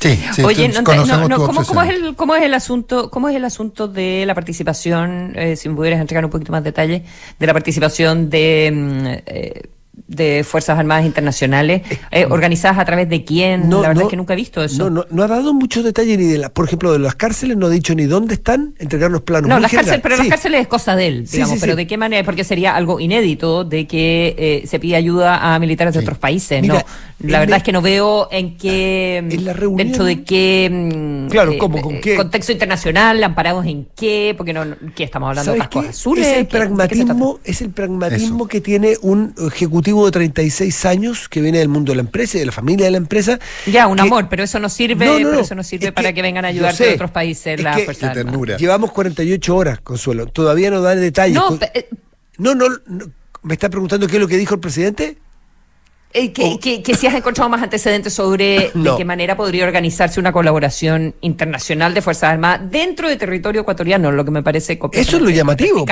[0.00, 3.86] Sí, sí, Oye, no, ¿cómo, es el, ¿cómo es el asunto cómo es el asunto
[3.86, 7.04] de la participación, eh, si me pudieras entregar un poquito más detalle,
[7.38, 8.70] de la participación de...
[8.72, 9.62] Mm, eh,
[9.92, 14.32] de Fuerzas Armadas Internacionales, eh, organizadas a través de quién, la verdad es que nunca
[14.32, 14.84] he visto eso.
[14.84, 17.58] No, no, no ha dado muchos detalles ni de la, por ejemplo, de las cárceles,
[17.58, 19.48] no ha dicho ni dónde están, entregar los planos.
[19.48, 22.24] No, las cárceles, pero las cárceles es cosa de él, digamos, pero de qué manera,
[22.24, 26.66] porque sería algo inédito de que eh, se pide ayuda a militares de otros países,
[26.66, 26.78] ¿no?
[27.20, 31.30] La verdad es que no veo en qué, en la reunión, dentro de qué, mm,
[31.30, 32.16] claro, ¿cómo, con qué?
[32.16, 34.64] contexto internacional, amparados en qué, porque no,
[34.96, 36.26] ¿qué estamos hablando de cascos azules?
[36.26, 41.58] Es el pragmatismo, es el pragmatismo que tiene un ejecutivo de 36 años que viene
[41.58, 43.38] del mundo de la empresa y de la familia de la empresa.
[43.66, 46.76] Ya, un amor, pero eso no sirve, eso no sirve para que, vengan a ayudar
[46.76, 48.14] de otros países la fuerza
[48.58, 51.40] Llevamos 48 horas, Consuelo, todavía no da detalles.
[51.74, 51.88] Eh,
[52.38, 53.06] no, no, no,
[53.42, 55.18] ¿me está preguntando qué es lo que dijo el presidente?
[56.14, 61.14] Eh, que, si has encontrado más antecedentes sobre de qué manera podría organizarse una colaboración
[61.22, 65.30] internacional de Fuerzas Armadas dentro de territorio ecuatoriano, lo que me parece Eso es lo
[65.30, 65.86] llamativo.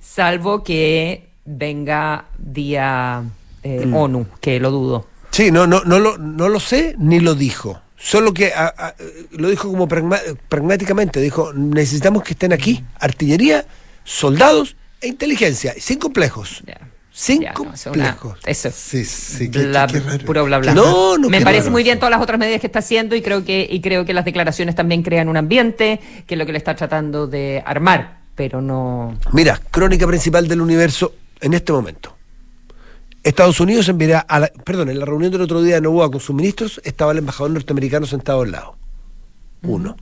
[0.00, 3.22] salvo que venga vía
[3.62, 3.94] eh, mm.
[3.94, 5.06] ONU, que lo dudo.
[5.30, 7.80] Sí, no, no, no, lo, no lo sé ni lo dijo.
[7.96, 8.52] Solo que
[9.32, 13.64] lo dijo como pragmáticamente, dijo, necesitamos que estén aquí artillería,
[14.04, 16.62] soldados e inteligencia, sin complejos.
[17.10, 18.38] Cinco complejos.
[18.44, 18.70] eso.
[18.70, 19.50] Sí, sí,
[20.26, 20.74] puro bla bla.
[20.74, 23.42] No, no, Me parece muy bien todas las otras medidas que está haciendo y creo
[23.42, 26.58] que y creo que las declaraciones también crean un ambiente que es lo que le
[26.58, 29.18] está tratando de armar, pero no.
[29.32, 32.16] Mira, crónica principal del universo en este momento.
[33.22, 36.20] Estados Unidos enviará a la, perdón, en la reunión del otro día de Novoa con
[36.20, 38.76] sus ministros estaba el embajador norteamericano sentado al lado.
[39.62, 39.96] Uno.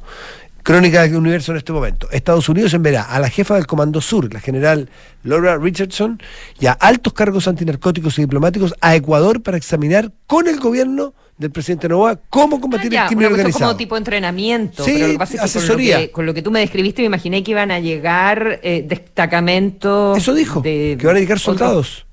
[0.63, 2.09] Crónica del universo en este momento.
[2.11, 4.89] Estados Unidos enviará a la jefa del Comando Sur, la general
[5.23, 6.21] Laura Richardson,
[6.59, 11.51] y a altos cargos antinarcóticos y diplomáticos a Ecuador para examinar con el gobierno del
[11.51, 13.65] presidente Novoa cómo combatir ah, el crimen organizado.
[13.67, 14.85] como tipo entrenamiento.
[14.85, 16.11] Sí, pero asesoría.
[16.13, 20.17] Con lo, que, tú me describiste, me imaginé que iban a llegar eh, destacamentos.
[20.17, 22.07] Eso dijo, que van a llegar soldados.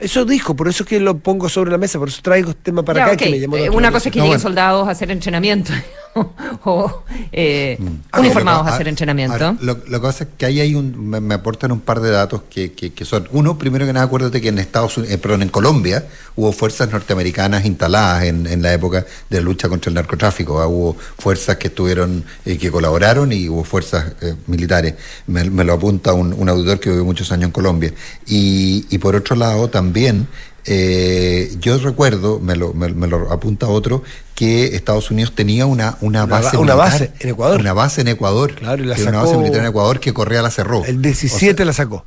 [0.00, 2.62] Eso dijo, por eso es que lo pongo sobre la mesa, por eso traigo este
[2.62, 5.10] tema para acá que me llamó eh, Una cosa es que lleguen soldados a hacer
[5.10, 5.72] entrenamiento
[6.64, 8.18] o eh, mm.
[8.18, 9.56] uniformados a, hacer entrenamiento.
[9.60, 12.72] lo, que pasa es que ahí hay un, me, aportan un par de datos que,
[12.72, 16.06] que, son, uno, primero que nada, acuérdate que en Estados Unidos, eh, perdón, en Colombia
[16.36, 20.96] hubo fuerzas norteamericanas instaladas en, en la época de la lucha contra el narcotráfico, hubo
[21.18, 24.12] fuerzas que estuvieron, que colaboraron y hubo fuerzas
[24.46, 24.94] militares.
[25.26, 27.92] Me, lo apunta un, un auditor que vivió muchos años en Colombia.
[28.26, 30.26] Y, y por otro lado, también
[30.72, 34.04] eh, yo recuerdo, me lo, me, lo, apunta otro,
[34.36, 37.60] que Estados Unidos tenía una, una base una, base en Ecuador.
[37.60, 38.54] Una base en Ecuador.
[38.54, 40.84] Claro, y la sacó, una base militar en Ecuador que Correa la cerró.
[40.84, 42.06] El 17 la sacó.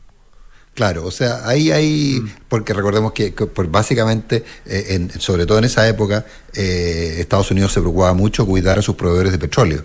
[0.74, 2.30] Claro, o sea, ahí hay, mm.
[2.50, 7.74] porque recordemos que, pues básicamente, eh, en, sobre todo en esa época, eh, Estados Unidos
[7.74, 9.84] se preocupaba mucho cuidar a sus proveedores de petróleo.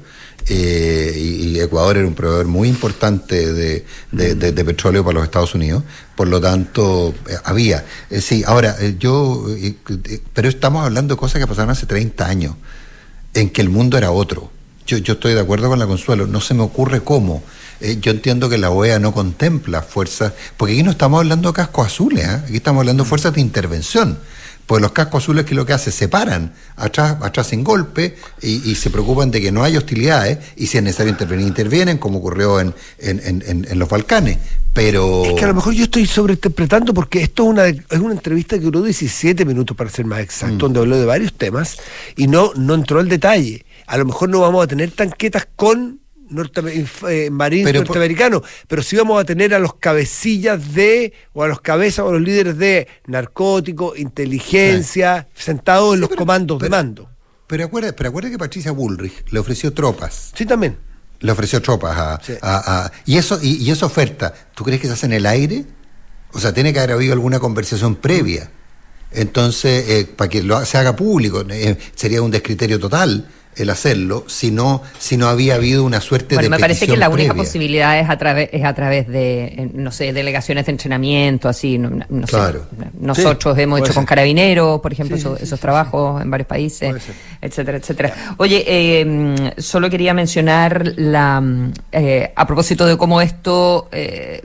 [0.49, 5.83] Eh, y, Ecuador era un proveedor muy importante de, de, petróleo para los Estados Unidos,
[6.17, 7.13] por lo tanto,
[7.45, 7.85] había.
[8.21, 9.45] sí, ahora, yo,
[10.33, 12.55] pero estamos hablando de cosas que pasaron hace 30 años,
[13.35, 14.51] en que el mundo era otro.
[14.87, 17.43] Yo, yo estoy de acuerdo con la Consuelo, no se me ocurre cómo
[17.81, 21.55] eh, yo entiendo que la OEA no contempla fuerzas, porque aquí no estamos hablando de
[21.55, 22.41] cascos azules, ¿eh?
[22.45, 24.19] aquí estamos hablando de fuerzas de intervención.
[24.67, 28.75] Pues los cascos azules que lo que hacen, se paran atrás, atrás en golpe y,
[28.75, 32.61] se preocupan de que no haya hostilidades y si es necesario intervenir, intervienen, como ocurrió
[32.61, 34.37] en, en, los Balcanes.
[34.75, 35.25] Pero...
[35.25, 38.59] Es que a lo mejor yo estoy sobreinterpretando porque esto es una, es una entrevista
[38.59, 40.59] que duró 17 minutos para ser más exacto, mm.
[40.59, 41.79] donde habló de varios temas
[42.15, 43.65] y no, no entró al detalle.
[43.87, 46.63] A lo mejor no vamos a tener tanquetas con norte,
[47.09, 51.61] eh, marines norteamericanos, pero sí vamos a tener a los cabecillas de, o a los
[51.61, 57.11] cabezas o a los líderes de narcóticos, inteligencia, sentados en los comandos de mando.
[57.47, 60.33] Pero acuérdate, pero acuérdate que Patricia Bullrich le ofreció tropas.
[60.35, 60.77] Sí, también.
[61.21, 62.21] Le ofreció tropas a...
[62.43, 65.65] a, y, eso, y, esa oferta, ¿tú crees que se hace en el aire?
[66.33, 68.51] O sea, tiene que haber habido alguna conversación previa.
[69.11, 73.27] Entonces, eh, para que lo, se haga público, eh, sería un descriterio total
[73.59, 76.97] el hacerlo si no, si no había habido una suerte Bueno, de me parece que
[76.97, 77.45] la única previa.
[77.45, 81.79] posibilidad es a través es a través de eh, no sé delegaciones de entrenamiento así
[81.79, 82.33] no, no sé.
[82.33, 82.67] Claro.
[83.01, 86.31] nosotros Sí, hemos hecho con carabineros por ejemplo Sí, esos, sí, esos sí, trabajos en
[86.31, 86.95] varios países
[87.41, 93.21] etcétera etcétera oye eh, mm, solo quería mencionar la mm, eh, a propósito de cómo
[93.21, 94.43] esto eh,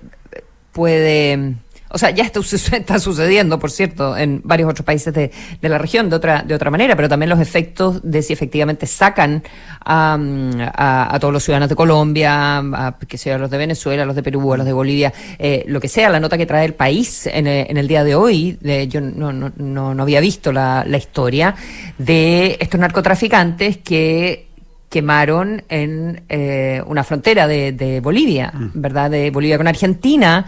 [0.71, 1.55] puede
[1.93, 2.39] o sea, ya está,
[2.75, 6.55] está sucediendo, por cierto, en varios otros países de, de la región de otra, de
[6.55, 9.43] otra manera, pero también los efectos de si efectivamente sacan
[9.85, 14.05] a, mm, a- a todos los ciudadanos de Colombia, a, que sea los de Venezuela,
[14.05, 16.65] los de Perú, a los de Bolivia, eh, lo que sea, la nota que trae
[16.65, 20.03] el país en, eh, en el día de hoy, de- yo no, no, no, no
[20.03, 21.55] había visto la, la historia
[21.97, 24.47] de estos narcotraficantes que
[24.89, 29.09] quemaron en eh, una frontera de, de Bolivia, ¿verdad?
[29.09, 30.45] De Bolivia con Argentina,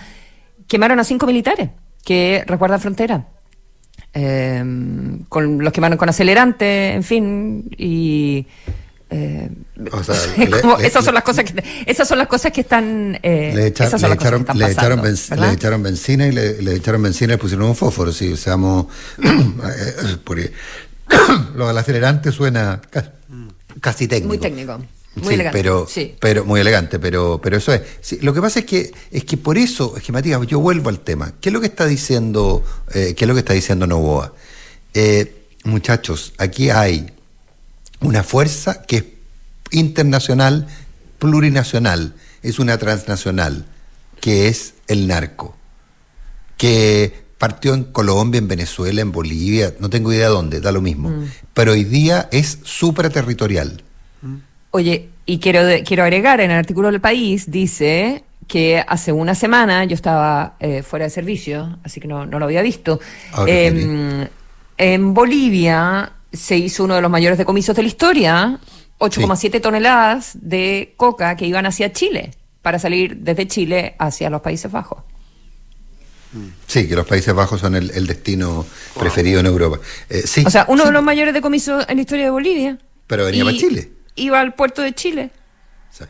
[0.67, 1.69] quemaron a cinco militares
[2.03, 3.27] que resguardan frontera.
[4.13, 4.63] Eh,
[5.29, 8.47] con los quemaron con acelerante, en fin, y
[9.09, 9.49] eh,
[9.91, 12.27] O sea, es le- como- le- esas son le- las cosas que esas son las
[12.27, 14.99] cosas que están eh, Le, echa- esas son le las cosas que echaron, están echaron
[15.53, 18.85] echaron benzina y le, echaron benzina y le pusieron un fósforo, sí, seamos
[19.23, 20.51] eh, porque
[21.55, 23.13] lo del acelerante suena ca-
[23.81, 24.29] casi técnico.
[24.29, 24.79] Muy técnico,
[25.15, 26.15] muy Sí, elegante, Pero, sí.
[26.19, 27.81] pero muy elegante, pero, pero eso es.
[28.01, 30.89] Sí, lo que pasa es que, es que por eso, es que Matías, yo vuelvo
[30.89, 31.33] al tema.
[31.39, 34.33] ¿Qué es lo que está diciendo, eh, qué es lo que está diciendo Novoa?
[34.93, 37.11] Eh, muchachos, aquí hay
[38.01, 39.05] una fuerza que es
[39.71, 40.67] internacional,
[41.19, 43.65] plurinacional, es una transnacional,
[44.21, 45.55] que es el narco,
[46.57, 51.13] que partió en Colombia, en Venezuela, en Bolivia, no tengo idea dónde, da lo mismo,
[51.53, 53.83] pero hoy día es supraterritorial.
[54.75, 59.85] Oye, y quiero, quiero agregar, en el artículo del país dice que hace una semana
[59.85, 62.99] yo estaba eh, fuera de servicio, así que no, no lo había visto.
[63.31, 64.27] Ah, Em,
[64.77, 68.59] en Bolivia se hizo uno de los mayores decomisos de la historia,
[68.99, 74.69] 8,7 toneladas de coca que iban hacia Chile, para salir desde Chile hacia los Países
[74.69, 75.03] Bajos.
[76.67, 78.65] Sí, que los Países Bajos son el, el destino
[78.99, 79.79] preferido en Europa.
[80.09, 82.77] Eh, sí, O sea, uno sí, de los mayores decomisos en la historia de Bolivia.
[83.07, 83.94] Pero venía Y para Chile.
[84.15, 85.31] Iba al puerto de Chile.
[85.91, 86.03] sí.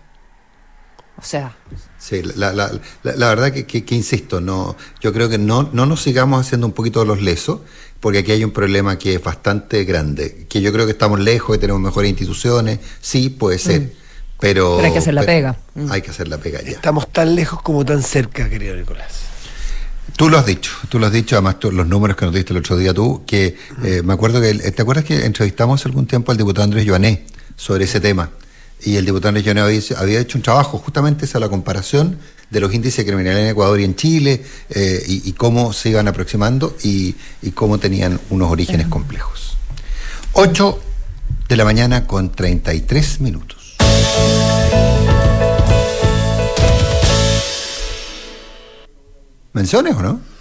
[1.17, 1.55] O sea,
[1.97, 2.71] Sí, la, la-
[3.03, 6.45] la- la verdad que, que- que insisto, no, yo creo que no, no nos sigamos
[6.45, 7.61] haciendo un poquito los lesos,
[7.99, 11.55] porque aquí hay un problema que es bastante grande, que yo creo que estamos lejos,
[11.55, 13.93] que tenemos mejores instituciones, sí, puede ser,
[14.39, 14.73] pero...
[14.73, 14.75] Mm.
[14.75, 15.57] Pero hay que hacer la pega.
[15.73, 15.91] Mm.
[15.91, 16.71] Hay que hacer la pega ya.
[16.71, 19.21] Estamos tan lejos como tan cerca, querido Nicolás.
[20.17, 22.53] Tú lo has dicho, tú lo has dicho, además tú- los números que nos diste
[22.53, 25.89] el otro día tú, que eh, me acuerdo que, el- ¿te acuerdas que entrevistamos hace
[25.89, 28.31] algún tiempo al diputado Andrés Joané sobre ese tema?
[28.83, 32.97] Y el diputado Joané había, hecho un trabajo justamente esa la comparación de los índices
[32.97, 37.15] de criminalidad en Ecuador y en Chile eh, y, y cómo se iban aproximando y,
[37.41, 39.57] y cómo tenían unos orígenes complejos.
[40.33, 40.79] 8
[41.47, 43.77] de la mañana con 33 minutos.
[49.53, 50.34] ¿Menciones o no?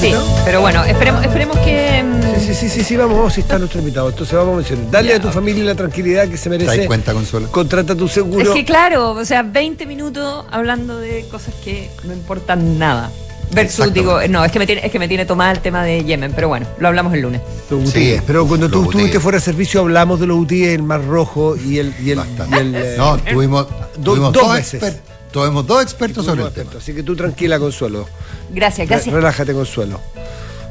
[0.00, 0.14] Sí.
[0.44, 2.02] Pero bueno, esperemos, esperemos que.
[2.02, 4.08] mm, Sí, sí, sí, sí, sí, vamos, vamos, sí está nuestro invitado.
[4.08, 4.90] Entonces vamos a mencionar.
[4.90, 6.76] Dale a tu familia la tranquilidad que se ¿Te merece.
[6.78, 7.50] das cuenta, Consuelo?
[7.50, 8.42] Contrata tu seguro.
[8.42, 13.10] Es que claro, o sea, 20 minutos hablando de cosas que no importan nada.
[13.52, 16.02] Versus, digo, no, es que, me tiene, es que me tiene tomada el tema de
[16.04, 17.42] Yemen, pero bueno, lo hablamos el lunes.
[17.70, 18.16] Los Sí.
[18.26, 21.78] Pero cuando tú estuviste fuera de servicio hablamos de los UTIs, el Mar Rojo y
[21.78, 21.94] el...
[22.02, 22.56] Y el, Bastante.
[22.56, 23.66] y el, No, tuvimos,
[24.02, 24.96] tuvimos dos dos, veces.
[25.32, 26.82] Tuvimos dos expertos sobre el Perfecto, tema.
[26.82, 28.06] Así que tú tranquila, Consuelo.
[28.50, 29.14] Gracias, Re- gracias.
[29.14, 30.00] Relájate, Consuelo.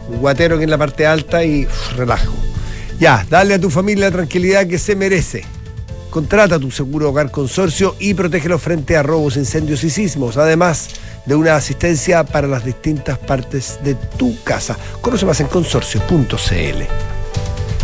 [0.10, 2.34] Un guatero que en la parte alta y uf, relajo.
[3.00, 5.44] Ya, dale a tu familia la tranquilidad que se merece.
[6.10, 10.90] Contrata tu seguro hogar consorcio y protégelo frente a robos, incendios y sismos, además
[11.26, 14.78] de una asistencia para las distintas partes de tu casa.
[15.02, 17.11] Conoce más en consorcio.cl.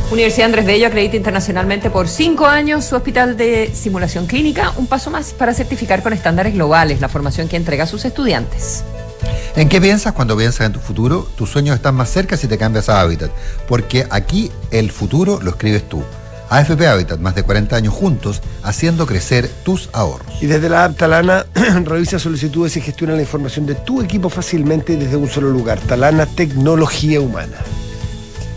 [0.09, 5.11] Universidad Andrés Bello acredita internacionalmente por cinco años su hospital de simulación clínica, un paso
[5.11, 8.85] más para certificar con estándares globales la formación que entrega a sus estudiantes.
[9.57, 11.27] ¿En qué piensas cuando piensas en tu futuro?
[11.35, 13.31] Tus sueños están más cerca si te cambias a Habitat,
[13.67, 16.01] porque aquí el futuro lo escribes tú.
[16.49, 20.41] AFP Habitat, más de 40 años juntos, haciendo crecer tus ahorros.
[20.41, 21.45] Y desde la app Talana
[21.83, 25.79] revisa solicitudes y gestiona la información de tu equipo fácilmente y desde un solo lugar.
[25.81, 27.57] Talana Tecnología Humana.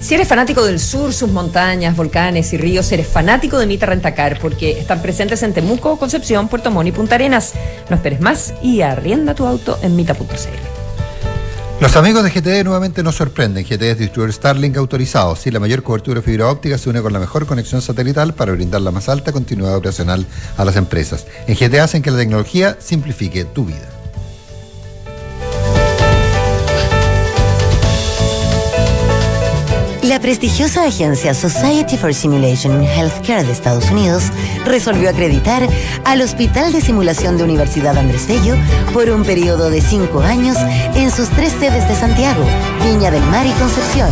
[0.00, 4.38] Si eres fanático del sur, sus montañas, volcanes y ríos, eres fanático de Mita Rentacar
[4.40, 7.52] porque están presentes en Temuco, Concepción, Puerto Montt y Punta Arenas.
[7.90, 10.24] No esperes más y arrienda tu auto en mita.cl.
[11.80, 13.64] Los amigos de GTE nuevamente nos sorprenden.
[13.64, 15.36] GTE es distribuidor Starlink autorizado.
[15.36, 18.52] Sí, la mayor cobertura de fibra óptica se une con la mejor conexión satelital para
[18.52, 21.26] brindar la más alta continuidad operacional a las empresas.
[21.46, 23.99] En GTE hacen que la tecnología simplifique tu vida.
[30.20, 34.24] Prestigiosa agencia Society for Simulation in Healthcare de Estados Unidos
[34.66, 35.66] resolvió acreditar
[36.04, 38.54] al Hospital de Simulación de Universidad Andrés Bello
[38.92, 40.58] por un periodo de cinco años
[40.94, 42.44] en sus tres sedes de Santiago,
[42.84, 44.10] Viña del Mar y Concepción.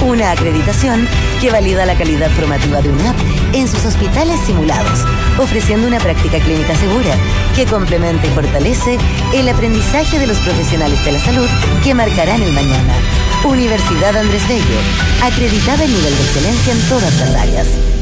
[0.00, 1.06] Una acreditación
[1.40, 3.16] que valida la calidad formativa de UNAP
[3.52, 5.00] en sus hospitales simulados,
[5.38, 7.14] ofreciendo una práctica clínica segura
[7.54, 8.98] que complementa y fortalece
[9.34, 11.48] el aprendizaje de los profesionales de la salud
[11.84, 12.94] que marcarán el mañana.
[13.44, 14.80] Universidad Andrés Bello,
[15.22, 18.01] acreditada en nivel de excelencia en todas las áreas.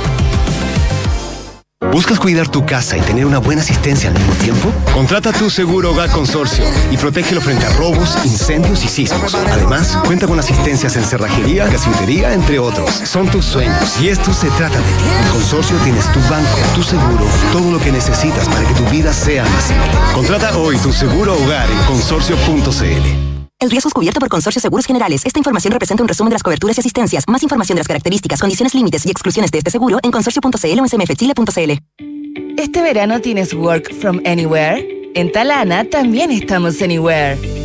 [1.89, 4.71] ¿Buscas cuidar tu casa y tener una buena asistencia al mismo tiempo?
[4.93, 9.35] Contrata tu seguro Hogar Consorcio y protégelo frente a robos, incendios y sismos.
[9.35, 12.89] Además, cuenta con asistencias en cerrajería, gasfitería, entre otros.
[12.91, 15.03] Son tus sueños y esto se trata de ti.
[15.25, 19.11] En Consorcio tienes tu banco, tu seguro, todo lo que necesitas para que tu vida
[19.11, 19.91] sea más simple.
[20.13, 23.30] Contrata hoy tu seguro hogar en consorcio.cl.
[23.61, 25.23] El riesgo es cubierto por Consorcio Seguros Generales.
[25.23, 27.25] Esta información representa un resumen de las coberturas y asistencias.
[27.27, 30.83] Más información de las características, condiciones límites y exclusiones de este seguro en consorcio.cl o
[30.83, 31.71] en cmfchile.cl.
[32.57, 35.11] ¿Este verano tienes Work from Anywhere?
[35.13, 37.60] En Talana también estamos Anywhere.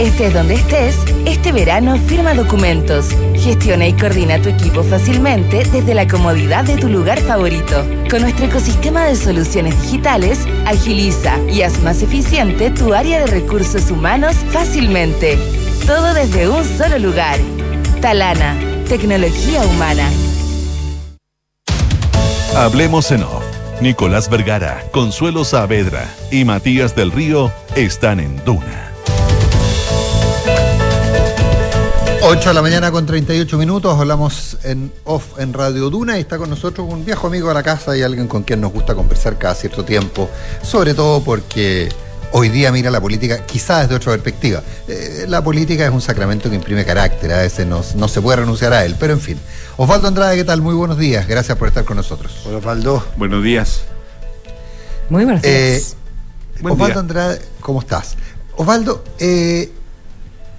[0.00, 6.08] Estés donde estés, este verano firma documentos, gestiona y coordina tu equipo fácilmente desde la
[6.08, 7.84] comodidad de tu lugar favorito.
[8.08, 13.90] Con nuestro ecosistema de soluciones digitales, agiliza y haz más eficiente tu área de recursos
[13.90, 15.38] humanos fácilmente.
[15.86, 17.38] Todo desde un solo lugar.
[18.00, 18.56] Talana,
[18.88, 20.08] tecnología humana.
[22.56, 23.44] Hablemos en off.
[23.82, 28.89] Nicolás Vergara, Consuelo Saavedra y Matías del Río están en Duna.
[32.22, 36.36] 8 de la mañana con 38 minutos, hablamos en off en Radio Duna y está
[36.36, 39.38] con nosotros un viejo amigo de la casa y alguien con quien nos gusta conversar
[39.38, 40.28] cada cierto tiempo,
[40.62, 41.88] sobre todo porque
[42.32, 44.62] hoy día mira la política quizás desde otra perspectiva.
[44.86, 48.36] Eh, la política es un sacramento que imprime carácter, a veces no, no, se puede
[48.36, 49.38] renunciar a él, pero en fin.
[49.78, 50.60] Osvaldo Andrade, ¿qué tal?
[50.60, 52.42] Muy buenos días, gracias por estar con nosotros.
[52.44, 53.02] Hola Osvaldo.
[53.16, 53.84] Buenos días.
[55.08, 55.96] Muy buenos días.
[56.62, 58.16] Eh, Osvaldo Andrade, ¿cómo estás?
[58.56, 59.72] Osvaldo, eh,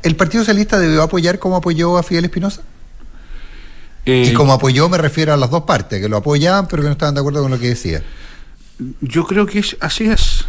[0.03, 2.61] ¿El Partido Socialista debió apoyar como apoyó a Fidel Espinosa?
[4.05, 6.87] Eh, y como apoyó me refiero a las dos partes, que lo apoyaban pero que
[6.87, 8.01] no estaban de acuerdo con lo que decía.
[9.01, 10.45] Yo creo que es, así es.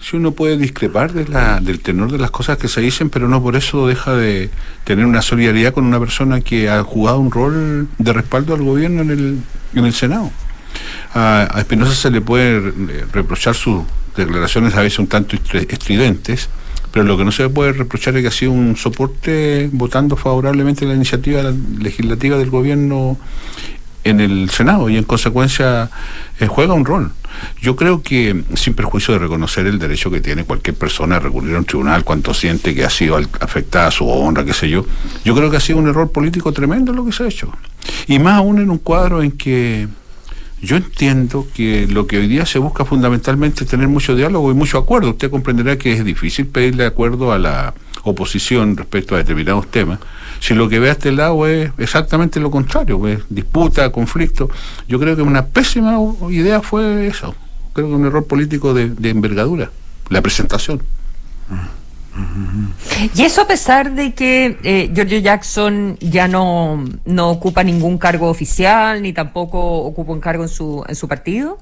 [0.00, 3.28] Si uno puede discrepar de la, del tenor de las cosas que se dicen, pero
[3.28, 4.50] no por eso deja de
[4.84, 9.02] tener una solidaridad con una persona que ha jugado un rol de respaldo al gobierno
[9.02, 9.38] en el,
[9.74, 10.30] en el Senado.
[11.14, 12.72] A, a Espinosa se le puede
[13.12, 13.84] reprochar sus
[14.16, 16.48] declaraciones a veces un tanto estridentes,
[16.98, 20.84] pero lo que no se puede reprochar es que ha sido un soporte votando favorablemente
[20.84, 21.44] la iniciativa
[21.78, 23.16] legislativa del gobierno
[24.02, 25.90] en el Senado y en consecuencia
[26.40, 27.12] eh, juega un rol.
[27.62, 31.54] Yo creo que, sin perjuicio de reconocer el derecho que tiene cualquier persona a recurrir
[31.54, 34.84] a un tribunal cuando siente que ha sido afectada su honra, qué sé yo,
[35.24, 37.52] yo creo que ha sido un error político tremendo lo que se ha hecho.
[38.08, 39.86] Y más aún en un cuadro en que
[40.60, 44.54] yo entiendo que lo que hoy día se busca fundamentalmente es tener mucho diálogo y
[44.54, 45.10] mucho acuerdo.
[45.10, 50.00] Usted comprenderá que es difícil pedirle acuerdo a la oposición respecto a determinados temas.
[50.40, 54.48] Si lo que ve a este lado es exactamente lo contrario, es disputa, conflicto,
[54.88, 55.98] yo creo que una pésima
[56.30, 57.34] idea fue eso.
[57.72, 59.70] Creo que un error político de, envergadura,
[60.08, 60.82] la presentación.
[63.14, 68.28] Y eso a pesar de que eh, Giorgio Jackson ya no, no ocupa ningún cargo
[68.28, 71.58] oficial, ni tampoco ocupa un cargo en su, en su partido.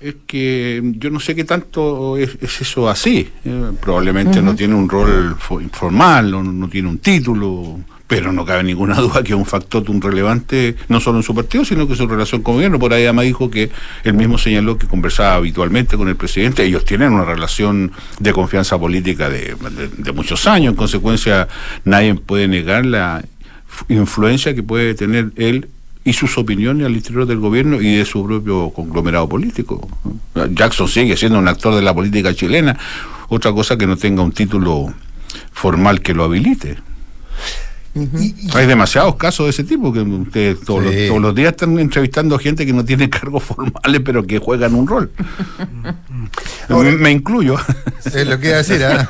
[0.00, 3.30] Es que yo no sé qué tanto es, es eso así.
[3.44, 8.44] Eh, probablemente no tiene un rol fo- informal, no, no tiene un título, pero no
[8.44, 11.94] cabe ninguna duda que es un factotum relevante, no solo en su partido, sino que
[11.94, 12.78] en su relación con el gobierno.
[12.78, 13.70] Por ahí además dijo que
[14.04, 16.64] él mismo señaló que conversaba habitualmente con el presidente.
[16.64, 17.90] Ellos tienen una relación
[18.20, 19.56] de confianza política de,
[19.98, 20.70] de- muchos años.
[20.72, 21.48] En consecuencia,
[21.84, 23.24] nadie puede negar la
[23.88, 25.68] influencia que puede tener él
[26.04, 29.88] y sus opiniones al interior del gobierno y de su propio conglomerado político.
[30.52, 32.78] Jackson sigue siendo un actor de la política chilena,
[33.28, 34.94] otra cosa que no tenga un título
[35.52, 36.76] formal que lo habilite.
[38.54, 40.90] Hay demasiados casos de ese tipo que ustedes todos, Sí.
[41.00, 44.74] los, todos los días están entrevistando gente que no tiene cargos formales pero que juegan
[44.74, 45.10] un rol.
[46.68, 47.56] me, me incluyo.
[48.04, 49.08] Es lo que iba a decir, ¿ah?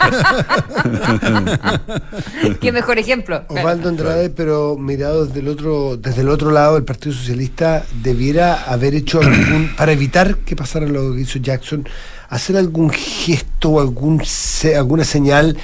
[2.61, 3.43] Qué mejor ejemplo.
[3.49, 8.63] Osvaldo Andrade, pero mirado desde el otro, desde el otro lado, el Partido Socialista debiera
[8.65, 11.87] haber hecho algún, para evitar que pasara lo que hizo Jackson,
[12.29, 15.57] hacer algún gesto o algún se- alguna señal,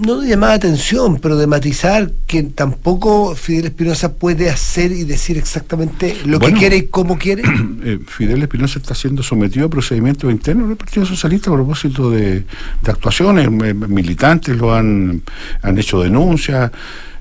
[0.00, 5.36] no de llamada atención, pero de matizar que tampoco Fidel Espinosa puede hacer y decir
[5.38, 6.54] exactamente lo Bueno.
[6.54, 7.42] que quiere y cómo quiere.
[7.82, 12.40] Eh, Fidel Espinosa está siendo sometido a procedimientos internos del Partido Socialista a propósito de,
[12.82, 13.46] de actuaciones.
[13.46, 15.22] eh, militantes lo han,
[15.62, 16.70] han hecho denuncias.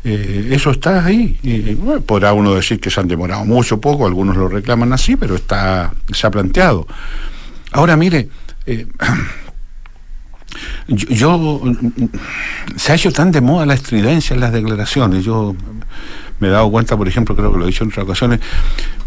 [0.04, 1.38] eh, eso está ahí.
[1.44, 5.16] Y, bueno, podrá uno decir que se han demorado mucho poco, algunos lo reclaman así,
[5.16, 6.86] pero está se ha planteado.
[7.72, 8.28] Ahora, mire,
[8.66, 8.86] eh,
[10.88, 11.62] yo, yo,
[12.76, 15.24] se ha hecho tan de moda la estridencia en las declaraciones.
[15.24, 15.56] Yo
[16.40, 18.40] me he dado cuenta, por ejemplo, creo que lo he dicho en otras ocasiones,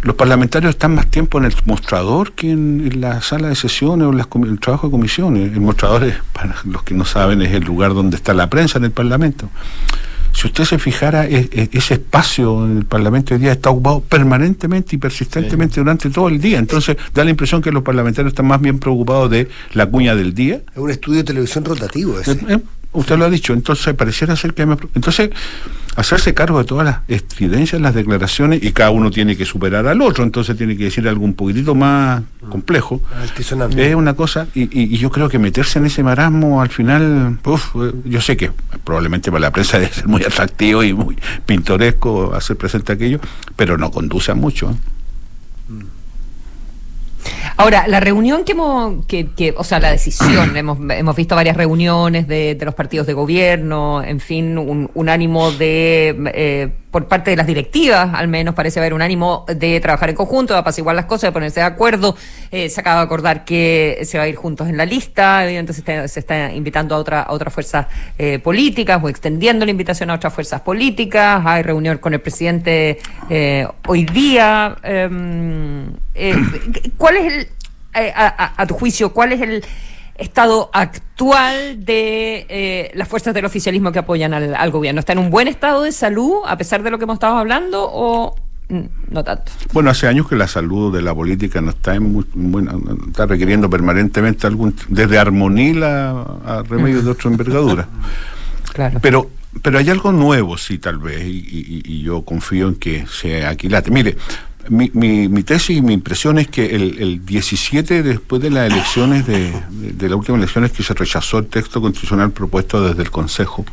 [0.03, 4.13] los parlamentarios están más tiempo en el mostrador que en, la sala de sesiones o
[4.13, 5.53] en el trabajo de comisiones.
[5.53, 8.79] El mostrador, es, para los que no saben, es el lugar donde está la prensa
[8.79, 9.49] en el Parlamento.
[10.33, 14.01] Si usted se fijara, e- e- ese espacio en el Parlamento hoy día está ocupado
[14.01, 16.59] permanentemente y persistentemente durante todo el día.
[16.59, 20.33] Entonces, da la impresión que los parlamentarios están más bien preocupados de la cuña del
[20.35, 22.33] día Es un estudio de televisión rotativo ese.
[22.33, 22.59] eh, eh,
[22.95, 25.31] Usted lo ha dicho, entonces pareciera ser que hay más Entonces,
[25.97, 30.01] hacerse cargo de todas las estridencias, las declaraciones, y cada uno tiene que superar al
[30.03, 33.01] otro, entonces tiene que decir algo un poquitito más complejo.
[33.21, 33.89] Altisonante.
[33.91, 37.39] Es una cosa, y, y- y yo creo que meterse en ese marasmo al final,
[37.45, 38.51] uf, eh, yo sé que
[38.85, 41.17] probablemente para la prensa debe ser muy atractivo y muy
[41.47, 43.21] pintoresco hacer presente aquello,
[43.57, 44.71] pero no conduce a mucho.
[44.71, 44.75] ¿eh?
[47.57, 51.57] Ahora, la reunión que hemos, que, que- o sea, la decisión, hemos, hemos visto varias
[51.57, 57.09] reuniones de, de los partidos de gobierno, en fin, un, un ánimo de, eh, por
[57.09, 60.61] parte de las directivas, al menos parece haber un ánimo de trabajar en conjunto, de
[60.61, 62.15] apaciguar las cosas, de ponerse de acuerdo.
[62.51, 66.07] Eh, se acaba de acordar que se va a ir juntos en la lista, evidentemente
[66.07, 67.87] se está, invitando a, otra, a otras fuerzas
[68.19, 71.43] eh, políticas o extendiendo la invitación a otras fuerzas políticas.
[71.47, 72.99] Hay reunión con el presidente
[73.31, 74.77] eh, hoy día.
[74.83, 76.37] em, eh,
[76.99, 77.41] ¿Cuál es el,
[77.95, 79.65] eh, a, a- a tu juicio, cuál es el
[80.23, 85.01] estado actual de eh, las fuerzas del oficialismo que apoyan al, al gobierno?
[85.01, 87.89] ¿Está en un buen estado de salud a pesar de lo que hemos estado hablando
[87.93, 88.35] o
[89.11, 89.53] no tanto?
[89.73, 92.75] Bueno, hace años que la salud de la política no está en muy, buena,
[93.09, 97.89] está requiriendo permanentemente algún desde armonía a, a remedios de otra envergadura.
[98.73, 99.01] Claro.
[99.03, 99.31] Pero
[99.63, 103.45] pero hay algo nuevo, sí, tal vez, y, y- y yo confío en que se
[103.45, 103.91] aquilate.
[103.91, 104.17] Mire,
[104.69, 108.73] mi, mi, mi tesis y mi impresión es que el, el 17, después de las
[108.73, 113.03] elecciones, de, de, de las últimas elecciones que se rechazó el texto constitucional propuesto desde
[113.03, 113.65] el Consejo,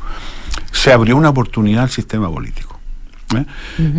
[0.71, 2.79] se abrió una oportunidad al sistema político.
[3.35, 3.45] ¿eh?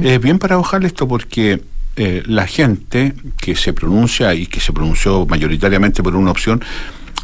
[0.02, 1.62] Es bien paradojal esto porque
[1.96, 6.62] eh, la gente que se pronuncia y que se pronunció mayoritariamente por una opción,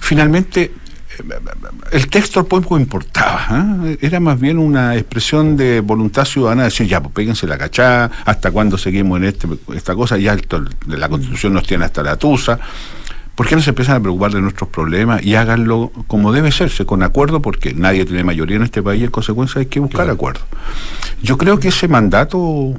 [0.01, 0.71] finalmente eh,
[1.93, 3.47] el texto poco importaba,
[3.85, 3.99] ¿eh?
[4.01, 8.51] era más bien una expresión de voluntad ciudadana, decir, ya, pues péguense la cachada, hasta
[8.51, 12.17] cuándo seguimos en este, esta cosa, ya esto de la constitución nos tiene hasta la
[12.17, 12.59] tusa.
[13.35, 16.87] ¿Por qué no se empiezan a preocupar de nuestros problemas y háganlo como debe serse,
[16.87, 17.43] con acuerdo?
[17.43, 20.41] Porque nadie tiene mayoría en este país y en consecuencia hay que buscar acuerdo.
[21.23, 22.75] Yo creo que ese mandato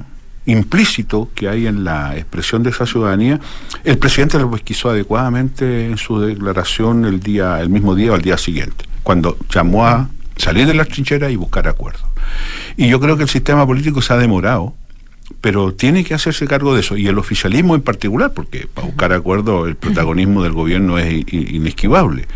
[0.48, 3.38] implícito que hay en la expresión de esa ciudadanía,
[3.84, 8.22] el presidente lo pesquisó adecuadamente en su declaración el día, el mismo día o al
[8.22, 12.00] día siguiente, cuando llamó a salir de las trincheras y buscar acuerdo.
[12.76, 14.74] Y yo creo que el sistema político se ha demorado,
[15.42, 19.12] pero tiene que hacerse cargo de eso, y el oficialismo en particular, porque para buscar
[19.12, 22.26] acuerdo el protagonismo del gobierno es inesquivable.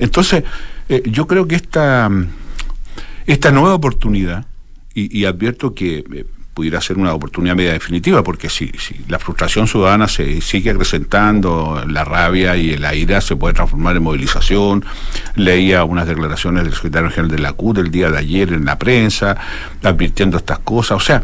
[0.00, 0.42] Entonces,
[0.88, 2.10] eh, yo creo que esta,
[3.26, 4.46] esta nueva oportunidad,
[4.92, 6.24] y, y advierto que eh,
[6.58, 11.84] pudiera ser una oportunidad media definitiva, porque si, si la frustración ciudadana se sigue acrecentando,
[11.86, 14.84] la rabia y la ira se puede transformar en movilización.
[15.36, 18.76] Leía unas declaraciones del secretario general de la CUT el día de ayer en la
[18.76, 19.36] prensa,
[19.84, 20.96] advirtiendo estas cosas.
[20.96, 21.22] O sea,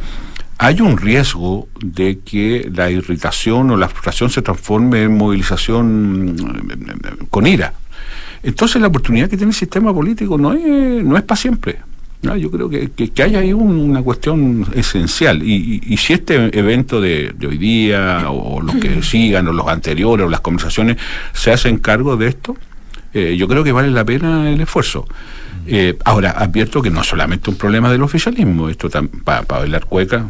[0.57, 7.27] hay un riesgo de que la irritación o la frustración se transforme en movilización mm,
[7.29, 7.73] con ira.
[8.45, 11.81] Entonces la oportunidad que tiene el sistema político no es, no es para siempre.
[12.25, 12.37] ¿No?
[12.37, 15.43] Yo creo que, que, hay ahí una cuestión esencial.
[15.43, 19.69] Y, y, si este evento de, de, hoy día, o los que sigan, o los
[19.69, 20.97] anteriores, o las conversaciones,
[21.33, 22.57] se hacen cargo de esto,
[23.15, 25.07] eh, yo creo que vale la pena el esfuerzo.
[25.67, 28.91] Eh, ahora, advierto que no es solamente un problema del oficialismo, esto
[29.25, 30.27] para bailar cueca,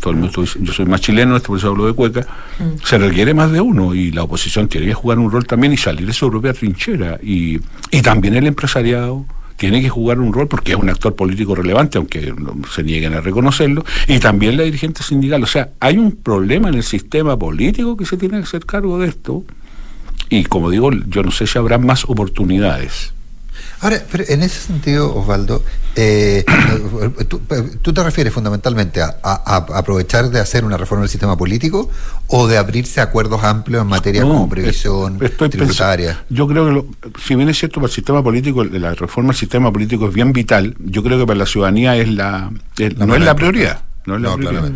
[0.00, 2.84] todo el mundo yo soy más chileno, esto por eso hablo de cueca, mm.
[2.84, 5.76] se requiere más de uno y la oposición tiene que jugar un rol también y
[5.76, 7.18] salir de su propia trinchera.
[7.20, 7.58] Y,
[7.90, 9.24] y también el empresariado
[9.56, 12.34] tiene que jugar un rol porque es un actor político relevante, aunque
[12.72, 15.42] se nieguen a reconocerlo, y también la dirigente sindical.
[15.42, 18.98] O sea, hay un problema en el sistema político que se tiene que hacer cargo
[18.98, 19.44] de esto.
[20.28, 23.15] Y como digo, yo no sé si habrá más oportunidades.
[23.80, 25.62] Ahora, pero en ese sentido, Osvaldo,
[25.94, 26.44] eh,
[27.82, 31.90] tú, te refieres fundamentalmente a, aprovechar de hacer una reforma del sistema político
[32.28, 36.24] o de abrirse a acuerdos amplios en materia como previsión tributaria?
[36.30, 39.72] yo creo que, si bien es cierto para el sistema político, la reforma del sistema
[39.72, 42.50] político es bien vital, yo creo que para la ciudadanía es la,
[42.96, 43.82] no, es la prioridad.
[44.06, 44.72] No es la prioridad.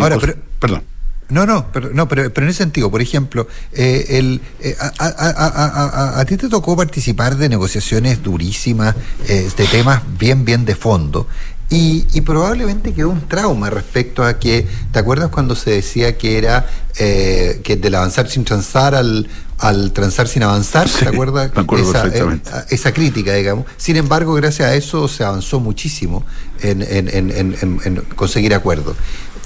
[0.00, 0.18] Ahora,
[0.60, 0.82] perdón.
[1.28, 6.24] No, no, pero, no pero, pero en ese sentido, por ejemplo, eh, el, eh, a,
[6.24, 8.94] ti te tocó participar de negociaciones durísimas,
[9.28, 11.26] eh, de temas bien, bien de fondo,
[11.68, 16.38] y, y, probablemente quedó un trauma respecto a que, ¿te acuerdas cuando se decía que
[16.38, 16.64] era
[16.94, 21.50] que del avanzar sin transar al, al transar sin avanzar, ¿te acuerdas?
[21.76, 23.66] esa, esa, crítica, digamos.
[23.76, 26.24] Sin embargo, gracias a eso se avanzó muchísimo
[26.62, 28.96] en, en, en, en conseguir acuerdos.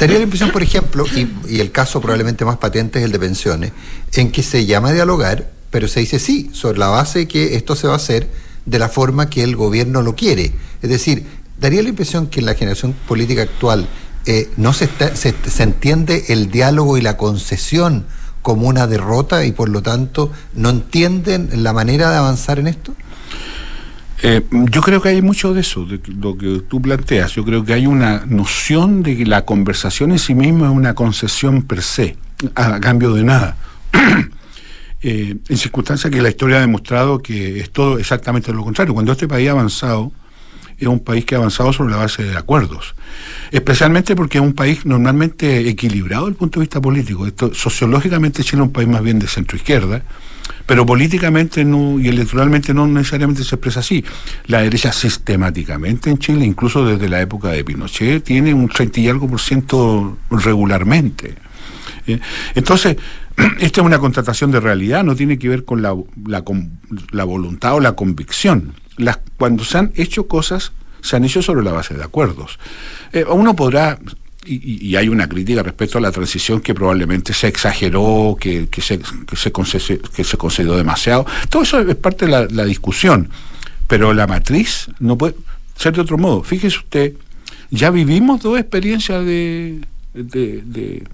[0.00, 3.72] Tenía la impresión, por ejemplo, y, el caso probablemente más patente es el de pensiones,
[4.14, 7.54] en que se llama a dialogar, pero se dice sí, sobre la base de que
[7.54, 8.30] esto se va a hacer
[8.64, 10.54] de la forma que el gobierno lo quiere.
[10.80, 11.26] Es decir,
[11.60, 13.90] daría la impresión que en la generación política actual
[14.24, 18.06] eh, no se, se, se entiende el diálogo y la concesión
[18.40, 22.94] como una derrota y por lo tanto no entienden la manera de avanzar en esto.
[24.22, 27.32] Eh, yo creo que hay mucho de eso, de lo que tú planteas.
[27.32, 30.94] Yo creo que hay una noción de que la conversación en sí misma es una
[30.94, 32.16] concesión per se,
[32.54, 33.56] a cambio de nada.
[35.02, 38.92] eh, en circunstancias que la historia ha demostrado que es todo exactamente lo contrario.
[38.92, 40.12] Cuando este país ha avanzado,
[40.76, 42.94] es un país que ha avanzado sobre la base de acuerdos.
[43.50, 47.26] Especialmente porque es un país normalmente equilibrado desde el punto de vista político.
[47.26, 50.02] Esto, sociológicamente Chile es un país más bien de centro izquierda
[50.66, 54.04] pero políticamente no, y electoralmente no necesariamente se expresa así.
[54.46, 59.08] La derecha sistemáticamente en Chile, incluso desde la época de Pinochet, tiene un 30 y
[59.08, 61.34] algo por ciento regularmente.
[62.06, 62.20] ¿eh?
[62.54, 62.96] Entonces,
[63.60, 65.96] esta es una contratación de realidad, no tiene que ver con la,
[66.26, 68.74] la, voluntad o la convicción.
[68.96, 72.58] Las, cuando se han hecho cosas, se han hecho sobre la base de acuerdos.
[73.12, 73.98] Eh, uno podrá
[74.44, 79.36] y, hay una crítica respecto a la transición que probablemente se exageró, que, se, que,
[79.36, 81.26] se, que se concedió demasiado.
[81.48, 83.28] Todo eso es parte de la, discusión,
[83.86, 85.34] pero la matriz no puede
[85.76, 86.42] ser de otro modo.
[86.42, 87.12] Fíjese usted,
[87.70, 89.80] ya vivimos dos experiencias de,
[90.14, 91.04] de,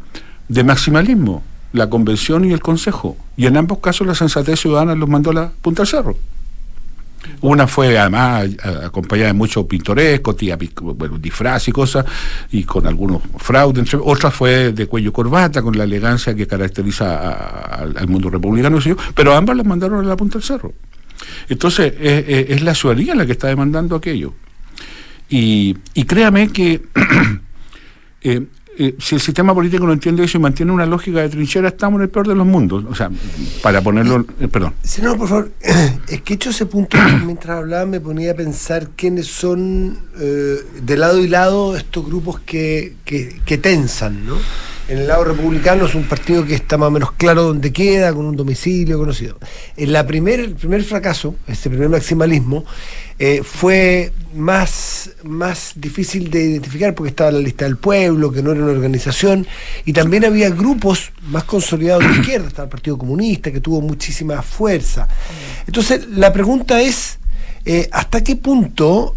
[0.49, 5.09] de, maximalismo, la convención y el consejo, y en ambos casos la sensatez ciudadana los
[5.09, 6.17] mandó a la punta del cerro.
[7.41, 8.49] Una fue además
[8.85, 10.59] acompañada de mucho pintoresco, tía,
[11.21, 12.05] disfraz y cosas,
[12.51, 13.95] y con algunos fraudes.
[13.95, 18.79] Otra fue de cuello corbata, con la elegancia que caracteriza al mundo republicano,
[19.15, 20.73] pero ambas las mandaron a la punta del cerro.
[21.49, 24.35] Entonces, es la ciudadanía la que está demandando aquello.
[25.29, 26.83] Y, y créame que
[28.23, 28.47] eh,
[28.79, 31.99] eh, si el sistema político no entiende eso y mantiene una lógica de trinchera, estamos
[31.99, 32.85] en el peor de los mundos.
[32.89, 33.11] O sea,
[33.63, 34.27] para ponerlo.
[34.41, 34.75] Eh, perdón.
[35.03, 35.51] no, por favor,
[36.09, 40.97] es que hecho ese punto, mientras hablaba, me ponía a pensar quiénes son eh, de
[40.97, 44.37] lado y lado estos grupos que, que tensan, ¿no?
[44.89, 48.15] En el lado republicano es un partido que está más o menos claro dónde queda,
[48.15, 49.37] con un domicilio conocido.
[49.77, 52.65] En la primer, el primer fracaso, este primer maximalismo,
[53.19, 58.53] eh, fue más, más difícil de identificar porque estaba la lista del pueblo, que no
[58.53, 59.45] era una organización,
[59.85, 64.41] y también había grupos más consolidados de izquierda, estaba el Partido Comunista, que tuvo muchísima
[64.43, 65.09] fuerza.
[65.67, 67.19] Entonces, la pregunta es,
[67.65, 69.17] eh, ¿hasta qué punto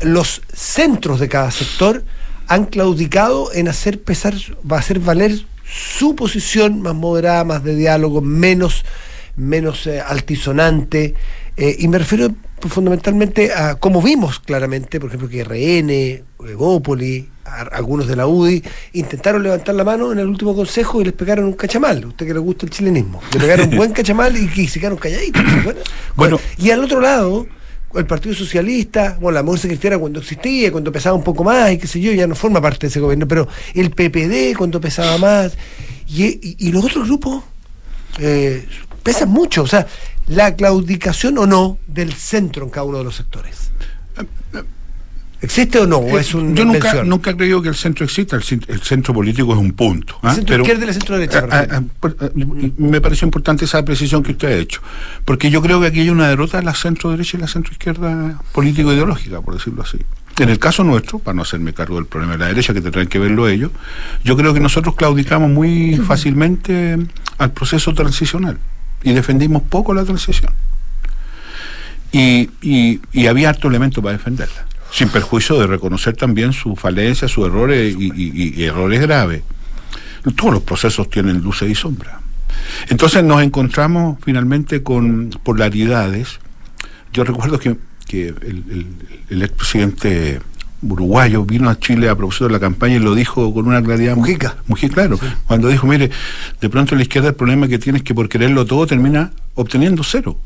[0.00, 2.02] los centros de cada sector
[2.48, 4.34] han claudicado en hacer pesar,
[4.70, 8.84] va a hacer valer su posición más moderada, más de diálogo, menos,
[9.36, 11.14] menos eh, altisonante.
[11.56, 12.30] Eh, y me refiero
[12.68, 17.28] fundamentalmente a, como vimos claramente, por ejemplo, que RN, Egópoli,
[17.72, 18.62] algunos de la UDI,
[18.94, 22.04] intentaron levantar la mano en el último consejo y les pegaron un cachamal.
[22.06, 23.20] Usted que le gusta el chilenismo.
[23.32, 25.42] Le pegaron un buen cachamal y, y se quedaron calladitos.
[25.62, 25.80] Bueno,
[26.16, 27.46] bueno, y al otro lado,
[27.96, 31.78] el Partido Socialista, bueno, la democracia cristiana cuando existía, cuando pesaba un poco más y
[31.78, 35.18] qué sé yo, ya no forma parte de ese gobierno, pero el PPD cuando pesaba
[35.18, 35.56] más,
[36.06, 37.44] y, los otros grupos
[38.18, 38.66] eh,
[39.02, 39.86] pesan mucho, o sea,
[40.26, 43.70] la claudicación o no del centro en cada uno de los sectores.
[45.44, 46.00] ¿Existe o no?
[46.18, 49.52] es eh, un yo nunca, nunca he creído que el centro exista, el, centro político
[49.52, 50.18] es un punto.
[50.22, 50.30] ¿ah?
[50.30, 51.46] ¿El centro izquierda y el centro derecha?
[51.50, 52.14] Ah, ah, pues,
[52.78, 54.80] me pareció importante esa precisión que usted ha hecho,
[55.26, 57.72] porque yo creo que aquí hay una derrota de la centro derecha y la centro
[57.72, 59.98] izquierda político-ideológica, por decirlo así.
[60.38, 63.06] En el caso nuestro, para no hacerme cargo del problema de la derecha, que tendrán
[63.06, 63.70] que verlo ellos,
[64.24, 66.96] yo creo que nosotros claudicamos muy fácilmente
[67.36, 68.58] al proceso transicional
[69.02, 70.52] y defendimos poco la transición.
[72.12, 77.46] Y, y había harto elemento para defenderla sin perjuicio de reconocer también sus falencias, sus
[77.46, 79.42] errores y, errores graves.
[80.36, 82.14] Todos los procesos tienen luces y sombras.
[82.88, 86.38] Entonces nos encontramos finalmente con polaridades.
[87.12, 87.76] Yo recuerdo que,
[88.12, 88.86] el,
[89.28, 90.40] el, expresidente
[90.80, 94.14] uruguayo vino a Chile a propósito de la campaña y lo dijo con una claridad.
[94.14, 94.58] Mujica.
[94.68, 95.18] Mujica, claro.
[95.46, 96.10] Cuando dijo, mire,
[96.60, 100.04] de pronto la izquierda el problema que tiene es que por quererlo todo termina obteniendo
[100.04, 100.38] cero.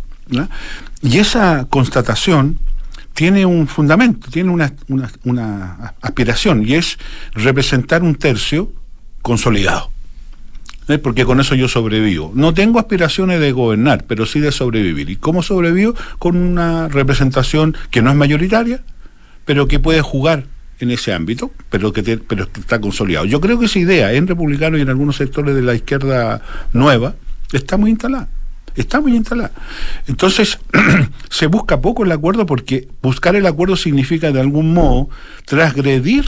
[1.02, 2.58] Y esa constatación
[3.18, 6.98] tiene un fundamento, tiene una, aspiración y es
[7.32, 8.72] representar un tercio
[9.22, 9.90] consolidado.
[10.86, 10.98] ¿Eh?
[10.98, 12.30] Porque con eso yo sobrevivo.
[12.36, 15.10] No tengo aspiraciones de gobernar, pero sí de sobrevivir.
[15.10, 15.96] ¿Y cómo sobrevivo?
[16.20, 18.84] Con una representación que no es mayoritaria,
[19.44, 20.44] pero que puede jugar
[20.78, 23.26] en ese ámbito, pero que, pero que está consolidado.
[23.26, 26.40] Yo creo que esa idea en republicano y en algunos sectores de la izquierda
[26.72, 27.16] nueva
[27.52, 28.28] está muy instalada
[28.80, 29.52] está muy instalada.
[30.06, 30.58] Entonces,
[31.30, 35.08] se busca poco el acuerdo porque buscar el acuerdo significa de algún modo
[35.44, 36.24] transgredir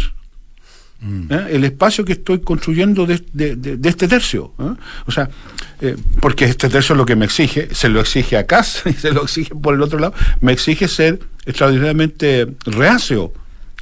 [1.00, 1.32] mm.
[1.32, 1.46] ¿eh?
[1.50, 3.14] el espacio que estoy construyendo de,
[3.84, 4.52] este tercio.
[4.58, 4.74] ¿eh?
[5.06, 5.30] O sea,
[5.80, 9.12] eh, porque este tercio lo que me exige, se lo exige a casa y se
[9.12, 13.32] lo exige por el otro lado, me exige ser extraordinariamente reacio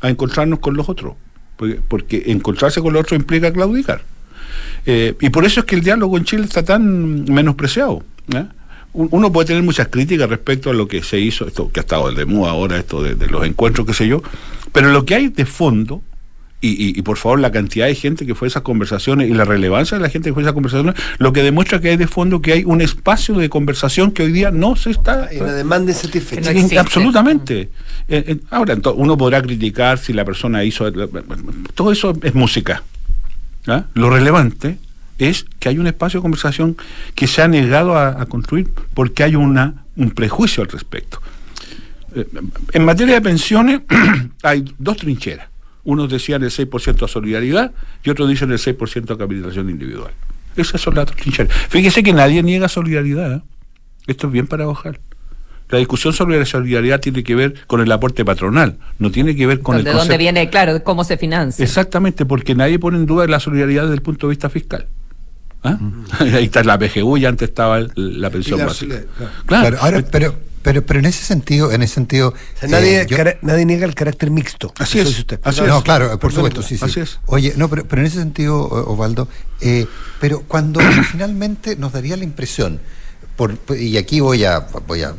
[0.01, 1.15] a encontrarnos con los otros.
[1.57, 4.03] Porque, porque encontrarse con los otros implica claudicar.
[4.87, 8.05] y por eso es que el diálogo en Chile está tan menospreciado
[8.93, 12.11] uno puede tener muchas críticas respecto a lo que se hizo, esto que ha estado
[12.11, 14.23] de moda ahora, esto de, los encuentros, qué sé yo,
[14.73, 16.03] pero lo que hay de fondo,
[16.61, 19.97] y, por favor la cantidad de gente que fue a esas conversaciones y la relevancia
[19.97, 22.43] de la gente que fue a esas conversaciones, lo que demuestra que hay de fondo
[22.43, 25.27] que hay un espacio de conversación que hoy día no se está...
[25.27, 26.81] Hay una demanda insatisfecha.
[26.81, 27.71] absolutamente.
[28.09, 30.91] Eh, eh, ahora, uno podrá criticar si la persona hizo...
[31.77, 32.83] Todo eso es música.
[33.69, 33.85] ¿ah?
[33.95, 34.79] Lo relevante
[35.19, 36.77] es que hay un espacio de conversación
[37.15, 41.21] que se ha negado a, construir porque hay una, un prejuicio al respecto.
[42.15, 42.27] Eh,
[42.73, 43.81] en materia de pensiones
[44.43, 45.49] hay dos trincheras.
[45.85, 47.73] Unos decían el 6% a solidaridad
[48.05, 50.13] y otros dicen el 6% a capitalización individual.
[50.57, 51.53] Esas son las dos trincheras.
[51.69, 53.33] Fíjese que nadie niega solidaridad.
[53.35, 53.43] ¿eh?
[54.07, 54.99] Esto es bien paradojal.
[55.71, 59.47] La discusión sobre la solidaridad tiene que ver con el aporte patronal, no tiene que
[59.47, 61.63] ver con el ¿De dónde viene, claro, cómo se financia?
[61.63, 64.87] Exactamente, porque nadie pone en duda la solidaridad desde el punto de vista fiscal.
[65.63, 65.79] ¿Ah?
[66.21, 69.03] Ahí está la PGU y antes estaba la pensión básica.
[69.47, 72.35] Claro, ahora, pero, pero, pero en ese sentido, en ese sentido,
[72.69, 74.73] nadie, eh, nadie niega el carácter mixto.
[74.79, 75.19] Así es.
[75.19, 75.41] Usted.
[75.67, 77.01] no, claro, por supuesto, sí, sí.
[77.27, 79.29] Oye, no, pero, pero en ese sentido, Osvaldo,
[79.61, 79.87] eh,
[80.21, 80.81] pero cuando
[81.11, 82.81] finalmente nos daría la impresión
[83.77, 85.15] y aquí voy a, voy a,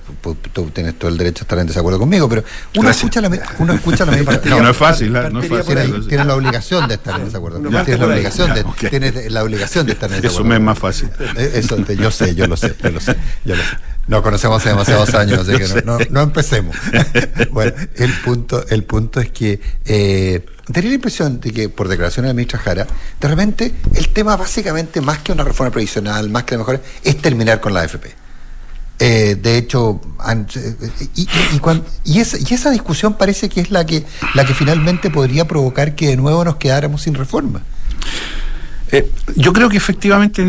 [0.54, 2.44] tú tienes todo el derecho a estar en desacuerdo conmigo, pero
[2.76, 6.08] uno escucha la, uno escucha la no, no es fácil, no es fácil.
[6.08, 7.60] Tienes, la obligación de estar en desacuerdo.
[7.60, 10.38] tienes la obligación de, tienes la obligación de estar en desacuerdo.
[10.38, 11.10] Eso me es más fácil.
[11.38, 13.16] Eh, eso, yo sé, yo lo sé, yo lo sé,
[13.46, 13.78] yo lo sé.
[14.10, 16.76] Nos conocemos hace demasiados años, así que no, no, empecemos.
[17.51, 20.43] bueno, el punto, el punto es que eh,
[20.74, 22.88] tenía la impresión de que, por declaraciones de la ministra Jara,
[23.22, 27.22] de repente el tema básicamente, más que una reforma previsional, más que la mejora, es
[27.22, 28.16] terminar con la AFP.
[28.97, 30.01] Eh, de hecho,
[31.16, 31.28] y,
[32.03, 34.03] y, esa, discusión parece que es la que,
[34.34, 37.62] la que finalmente podría provocar que de nuevo nos quedáramos sin reforma.
[38.91, 40.43] Eh, yo creo que efectivamente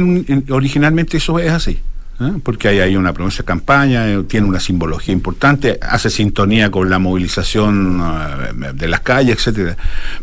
[0.48, 1.82] originalmente eso es así.
[2.21, 2.33] ¿Eh?
[2.43, 6.91] porque hay, hay una promesa de campaña, eh, tiene una simbología importante, hace sintonía con
[6.91, 9.77] la movilización eh, de las calles, etcétera.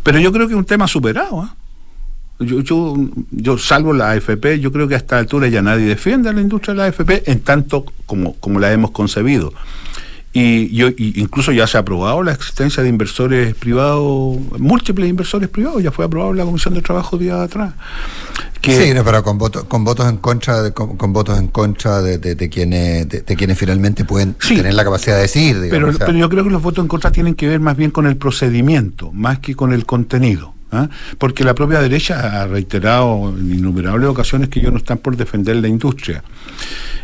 [0.04, 1.44] Pero yo creo que es un tema superado.
[1.44, 2.46] ¿eh?
[2.46, 2.96] Yo, yo,
[3.32, 6.42] yo, salvo la AFP, yo creo que a esta altura ya nadie defiende a la
[6.42, 9.54] industria de la AFP en tanto como, como la hemos concebido.
[10.40, 15.50] Y, yo, y incluso ya se ha aprobado la existencia de inversores privados, múltiples inversores
[15.50, 17.74] privados, ya fue aprobado en la Comisión de Trabajo días atrás.
[18.62, 21.48] Que, sí, no, pero con votos con votos en contra de, con, con votos en
[21.48, 24.56] contra de, de, de quienes de, de quienes finalmente pueden Sí.
[24.58, 26.84] tener la capacidad de decir digamos, Pero, o sea, pero yo creo que los votos
[26.84, 30.54] en contra tienen que ver más bien con el procedimiento, más que con el contenido.
[30.72, 30.90] ¿Ah?
[31.18, 35.56] Porque la propia derecha ha reiterado en innumerables ocasiones que ellos no están por defender
[35.58, 36.24] la industria.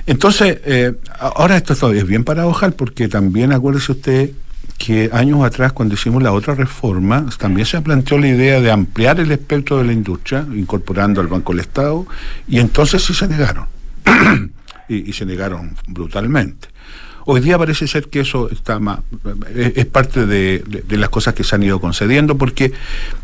[0.05, 4.31] Entonces, eh, ahora esto es bien paradojal porque también acuérdese usted
[4.77, 9.19] que años atrás, cuando hicimos la otra reforma, también se planteó la idea de ampliar
[9.19, 12.05] el espectro de la industria, incorporando al Banco del Estado,
[12.47, 13.67] y entonces sí se negaron.
[14.89, 16.72] y, y se negaron brutalmente.
[17.25, 18.99] Hoy día parece ser que eso está más,
[19.55, 22.73] es, es parte de, de- de las cosas que se han ido concediendo, porque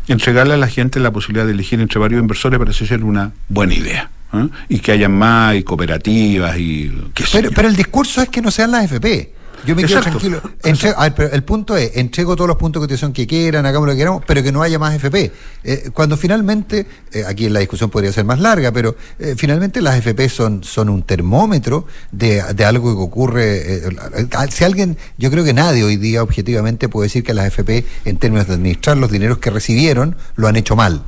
[0.08, 3.74] entregarle a la gente la posibilidad de elegir entre varios inversores parece ser una buena
[3.74, 4.10] idea.
[4.32, 4.48] ¿eh?
[4.68, 8.50] Y que haya más y cooperativas y qué pero, pero el discurso es que no
[8.50, 9.32] sean las FP.
[9.66, 10.40] Yo me quedo tranquilo.
[10.62, 13.66] Entre- a ver, pero el punto es, entrego todos los puntos de cotización que quieran,
[13.66, 15.32] hagamos lo que queramos, pero que no haya más FP.
[15.64, 19.96] Eh, cuando finalmente, eh, aquí la discusión podría ser más larga, pero eh, finalmente las
[19.98, 23.82] FP son, son un termómetro de, de algo que ocurre.
[24.50, 28.16] si alguien, yo creo que nadie hoy día objetivamente puede decir que las FP, en
[28.16, 31.02] términos de administrar los dineros que recibieron, lo han hecho mal.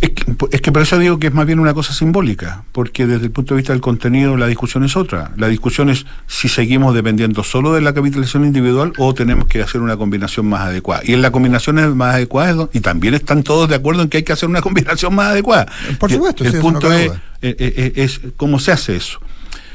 [0.00, 3.06] Es que, es que por eso digo que es más bien una cosa simbólica, porque
[3.06, 5.32] desde el punto de vista del contenido la discusión es otra.
[5.36, 9.80] La discusión es si seguimos dependiendo solo de la capitalización individual o tenemos que hacer
[9.80, 11.02] una combinación más adecuada.
[11.04, 14.08] Y en la combinación es más adecuada, es y también están todos de acuerdo en
[14.08, 15.66] que hay que hacer una combinación más adecuada.
[15.98, 17.22] Por supuesto, El sí, punto es, duda.
[17.42, 19.20] eh, eh, eh, es cómo se hace eso.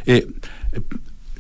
[0.06, 0.28] Eh,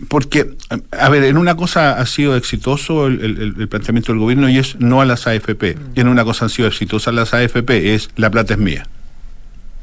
[0.07, 0.55] porque,
[0.91, 4.57] a ver, en una cosa ha sido exitoso el, el- el planteamiento del gobierno y
[4.57, 5.77] es no a las AFP.
[5.95, 8.87] Y en una cosa han sido exitosas las AFP, es la plata es mía.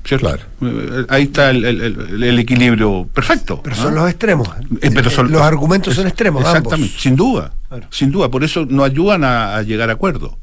[0.04, 0.32] ¿Cierto?
[0.62, 3.60] Eh, Ahí está el, el- el- el equilibrio perfecto.
[3.62, 4.48] Pero son los extremos.
[4.80, 7.02] Eh, pero son- los argumentos son extremos, Exactamente, ambos.
[7.02, 7.52] sin duda.
[7.68, 7.86] Claro.
[7.90, 10.38] Sin duda, por eso no ayudan a, a llegar a acuerdo.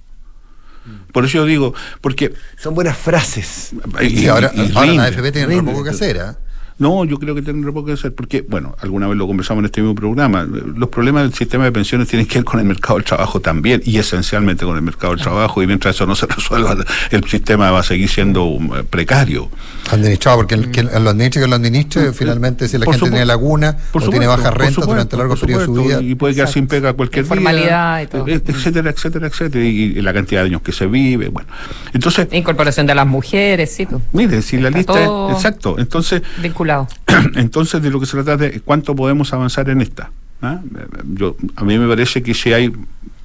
[1.14, 2.34] Por eso yo digo, porque...
[2.62, 3.72] Son buenas frases.
[4.02, 5.72] Sí, ahora, ahora la AFP tiene rinde.
[5.72, 6.38] poco que hacer, ¿ah?
[6.80, 9.66] No, yo creo que tienen poco que hacer, porque, bueno, alguna vez lo conversamos en
[9.66, 12.96] este mismo programa, los problemas del sistema de pensiones tienen que ver con el mercado
[12.96, 16.26] del trabajo también, y esencialmente con el mercado del trabajo, y mientras eso no se
[16.28, 16.76] resuelva,
[17.12, 19.50] el sistema va a seguir siendo um, precario.
[19.92, 23.14] Administrado, porque el, que lo administre que lo administre, finalmente si la Por gente supuesto.
[23.16, 26.02] tiene laguna Por o tiene baja renta supuesto, durante largos periodos de su vida.
[26.02, 28.28] Y puede quedar sin pega cualquier día, Informalidad y todo.
[28.28, 29.68] eh, etcétera, etcétera, etcétera, y,
[29.98, 31.50] y la cantidad de años que se vive, bueno.
[31.94, 36.22] Entonces, Incorporación de las mujeres, sí, pues, mire, si la lista es, exacto, entonces,
[36.64, 36.88] vinculado.
[37.36, 40.12] entonces de lo que se trata es de cuánto podemos avanzar en esta.
[40.42, 40.60] ¿ah?
[41.06, 42.72] Yo, a mí me parece que si hay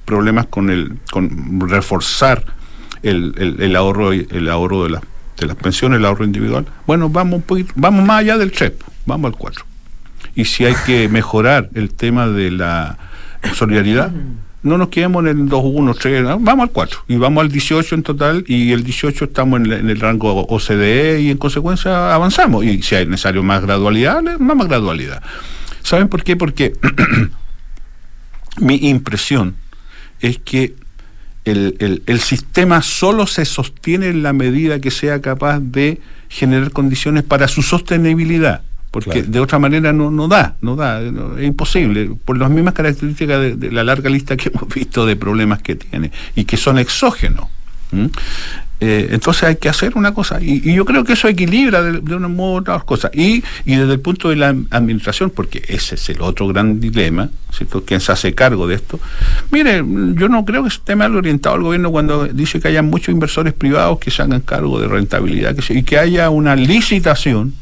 [0.05, 2.43] problemas con el, con reforzar
[3.03, 5.01] el, el- el ahorro, el ahorro de las
[5.37, 8.73] de las pensiones, el ahorro individual, bueno, vamos un poquito, vamos más allá del 3,
[9.05, 9.63] vamos al 4.
[10.35, 12.97] Y si hay que mejorar el tema de la
[13.55, 14.11] solidaridad,
[14.61, 16.39] no nos quedemos en el 2, 1, 3, ¿no?
[16.39, 19.99] vamos al 4 y vamos al 18 en total y el 18 estamos en, el-
[19.99, 22.65] rango OCDE y en consecuencia avanzamos.
[22.65, 25.23] Y si hay necesario más gradualidad, más, gradualidad.
[25.81, 26.35] ¿Saben por qué?
[26.35, 26.73] Porque
[28.59, 29.55] mi impresión
[30.19, 30.75] es que
[31.45, 37.23] el- el sistema solo se sostiene en la medida que sea capaz de generar condiciones
[37.23, 38.61] para su sostenibilidad.
[38.91, 39.27] Porque Claro.
[39.27, 43.39] de otra manera no, no da, no da, no- es imposible, por las mismas características
[43.39, 46.79] de, de la larga lista que hemos visto de problemas que tiene y que son
[46.79, 47.45] exógenos.
[48.81, 51.99] Eh, entonces hay que hacer una cosa, y, y yo creo que eso equilibra de,
[51.99, 53.11] de una modo otras cosas.
[53.13, 57.29] Y, y desde el punto de la administración, porque ese es el otro gran dilema,
[57.51, 57.83] ¿cierto?
[57.83, 58.97] ¿Quién se hace cargo de esto?
[59.51, 59.83] Mire,
[60.15, 63.51] yo no creo que esté mal orientado el gobierno cuando dice que haya muchos inversores
[63.53, 67.53] privados que se hagan cargo de rentabilidad que se- y que haya una licitación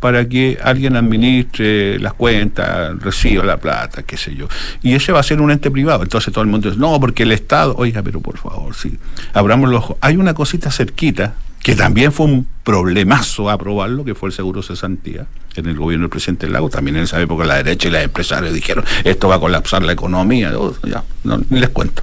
[0.00, 4.48] para que alguien administre las cuentas, reciba la plata, qué sé yo.
[4.82, 6.02] Y ese va a ser un ente privado.
[6.02, 8.98] Entonces todo el mundo dice, no, porque el Estado, oiga, pero por favor, sí,
[9.32, 9.96] abramos los ojos.
[10.00, 15.26] Hay una cosita cerquita, que también fue un problemazo aprobarlo, que fue el seguro cesantía,
[15.56, 16.68] en el gobierno del presidente Lago.
[16.68, 19.92] También en esa época la derecha y los empresarios dijeron, esto va a colapsar la
[19.92, 20.52] economía.
[20.56, 22.02] Oh, ya, no, ni les cuento.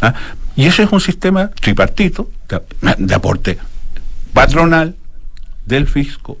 [0.00, 0.14] ¿Ah?
[0.56, 2.60] Y ese es un sistema tripartito de,
[2.98, 3.58] de aporte
[4.32, 4.96] patronal,
[5.64, 6.38] del fisco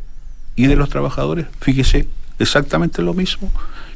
[0.58, 2.08] y de los trabajadores, fíjese
[2.40, 3.50] exactamente lo mismo,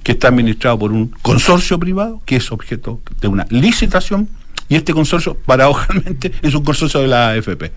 [0.05, 4.29] que está administrado por un consorcio privado que es objeto de una licitación
[4.69, 7.73] y este consorcio, paradojalmente, es un consorcio de la AFP.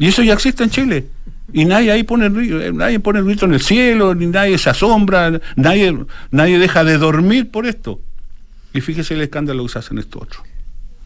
[0.00, 1.06] Y eso ya existe en Chile.
[1.52, 4.70] Y nadie ahí pone eh, nadie pone el grito en el cielo, ni nadie se
[4.70, 5.96] asombra, nadie,
[6.32, 8.00] nadie deja de dormir por esto.
[8.72, 10.40] Y fíjese el escándalo que se hace en esto otro.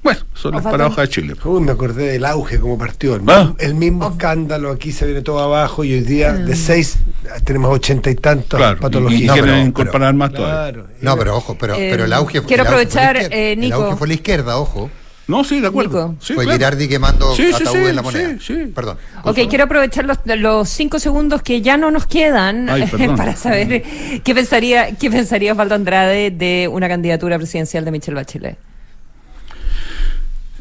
[0.08, 1.34] Bueno, son las paradojas de Chile.
[1.44, 3.14] Uy, me acordé del auge como partió.
[3.16, 3.40] El, Ah.
[3.44, 6.96] mismo- el mismo escándalo, aquí se viene todo abajo y hoy día de seis
[7.44, 9.20] tenemos ochenta y tantos Claro, patologías.
[9.20, 10.84] y, y No, quieren pero- incorporar más todavía.
[11.02, 13.36] No, pero ojo, pero, Eh, pero el auge quiero el auge fue la aprovechar, izquierda.
[13.36, 13.76] eh, Nico.
[13.76, 14.90] El auge fue la izquierda, ojo.
[15.26, 16.14] No, sí, de acuerdo.
[16.20, 16.58] Sí, fue claro.
[16.58, 18.30] Girardi quemando Sí, sí, en la moneda.
[18.30, 18.72] sí, sí.
[18.74, 18.96] Perdón.
[19.24, 22.86] Ok, quiero aprovechar los, los cinco segundos que ya no nos quedan Ay,
[23.16, 23.82] para saber
[24.24, 28.56] qué pensaría, qué pensaría Osvaldo Andrade de una candidatura presidencial de Michelle Bachelet.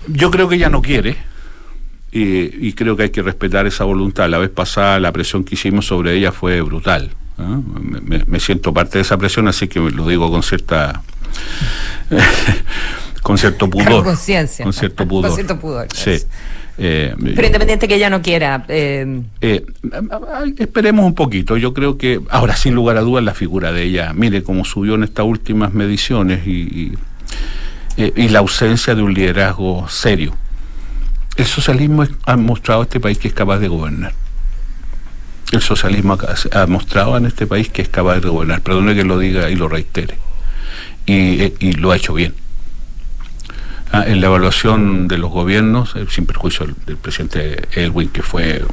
[0.07, 1.17] Yo creo que ella no quiere.
[2.11, 4.29] Y, y creo que hay que respetar esa voluntad.
[4.29, 7.11] La vez pasada la presión que hicimos sobre ella fue brutal.
[8.25, 11.03] Me, siento parte de esa presión, así que lo digo con cierta
[13.21, 14.03] con cierto Con pudor.
[14.03, 14.63] conciencia.
[14.63, 15.27] Con cierto pudor.
[15.29, 16.17] Con cierto pudor, Sí.
[16.79, 18.63] Eh, Pero independiente que ella no quiera.
[18.67, 19.65] eh, eh,
[20.59, 21.57] esperemos un poquito.
[21.57, 24.93] Yo creo que ahora, sin lugar a dudas, la figura de ella, mire cómo subió
[24.95, 26.93] en estas últimas mediciones y, y,
[27.97, 30.35] eh, y la ausencia de un liderazgo serio.
[31.35, 34.13] El socialismo ha mostrado a este país que es capaz de gobernar.
[35.51, 36.17] El socialismo
[36.51, 38.61] ha, mostrado en este país que es capaz de gobernar.
[38.61, 40.17] Perdone que lo diga y lo reitere.
[41.05, 42.33] Y, eh, y lo ha hecho bien.
[43.91, 48.63] Ah, en la evaluación de los gobiernos, eh, sin perjuicio del presidente Elwin, que fue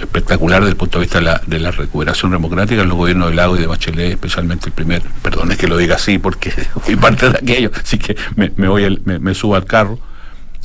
[0.00, 3.34] espectacular desde el punto de vista de la, de la recuperación democrática, los gobiernos de
[3.36, 6.50] Lago y de Bachelet, especialmente el primer, perdón, es que lo diga así porque
[6.82, 9.98] fui parte de aquello, así que me, me voy al- me, me subo al carro,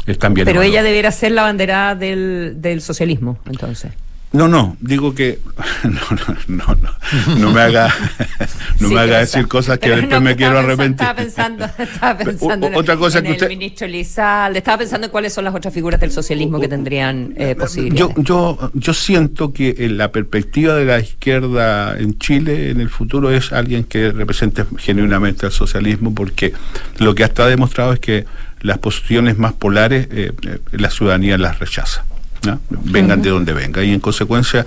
[0.06, 0.46] están bien.
[0.46, 0.74] pero evaluados.
[0.74, 3.92] ella debiera ser la banderada del, del socialismo, entonces.
[4.34, 5.38] No, no, digo que
[5.84, 7.94] no, no, no, no, no me haga,
[8.80, 11.02] no me haga decir cosas que después me quiero arrepentir.
[11.02, 15.34] Estaba pensando, estaba pensando otra cosa que el usted- ministro Lizalde, estaba pensando en cuáles
[15.34, 18.16] son las otras figuras del socialismo que tendrían eh, posibilidades.
[18.16, 22.90] Yo, yo, yo siento que en la perspectiva de la izquierda en Chile en el
[22.90, 26.54] futuro es alguien que represente genuinamente al socialismo, porque
[26.98, 28.26] lo que hasta ha demostrado es que
[28.62, 32.06] las posiciones más polares eh, eh, la ciudadanía las rechaza,
[32.46, 32.60] ¿no?
[32.70, 33.84] vengan de donde venga.
[33.84, 34.66] Y en consecuencia,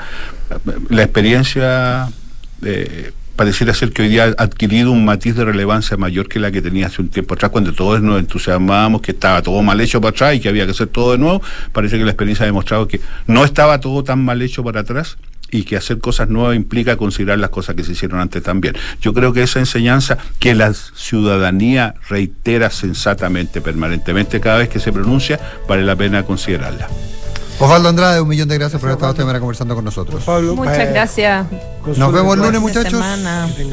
[0.88, 2.08] la experiencia
[2.62, 6.50] eh, pareciera ser que hoy día ha adquirido un matiz de relevancia mayor que la
[6.50, 10.00] que tenía hace un tiempo atrás, cuando todos nos entusiasmábamos que estaba todo mal hecho
[10.00, 11.42] para atrás y que había que hacer todo de nuevo.
[11.72, 15.18] Parece que la experiencia ha demostrado que no estaba todo tan mal hecho para atrás
[15.50, 18.74] y que hacer cosas nuevas implica considerar las cosas que se hicieron antes también.
[19.00, 24.92] Yo creo que esa enseñanza que la ciudadanía reitera sensatamente, permanentemente, cada vez que se
[24.92, 26.88] pronuncia, vale la pena considerarla.
[27.58, 30.22] Osvaldo Andrade, un millón de gracias por haber estado esta mañana conversando con nosotros.
[30.24, 31.46] Pablo, Muchas eh, gracias.
[31.96, 32.92] Nos vemos el lunes, muchachos.
[32.92, 33.48] semana.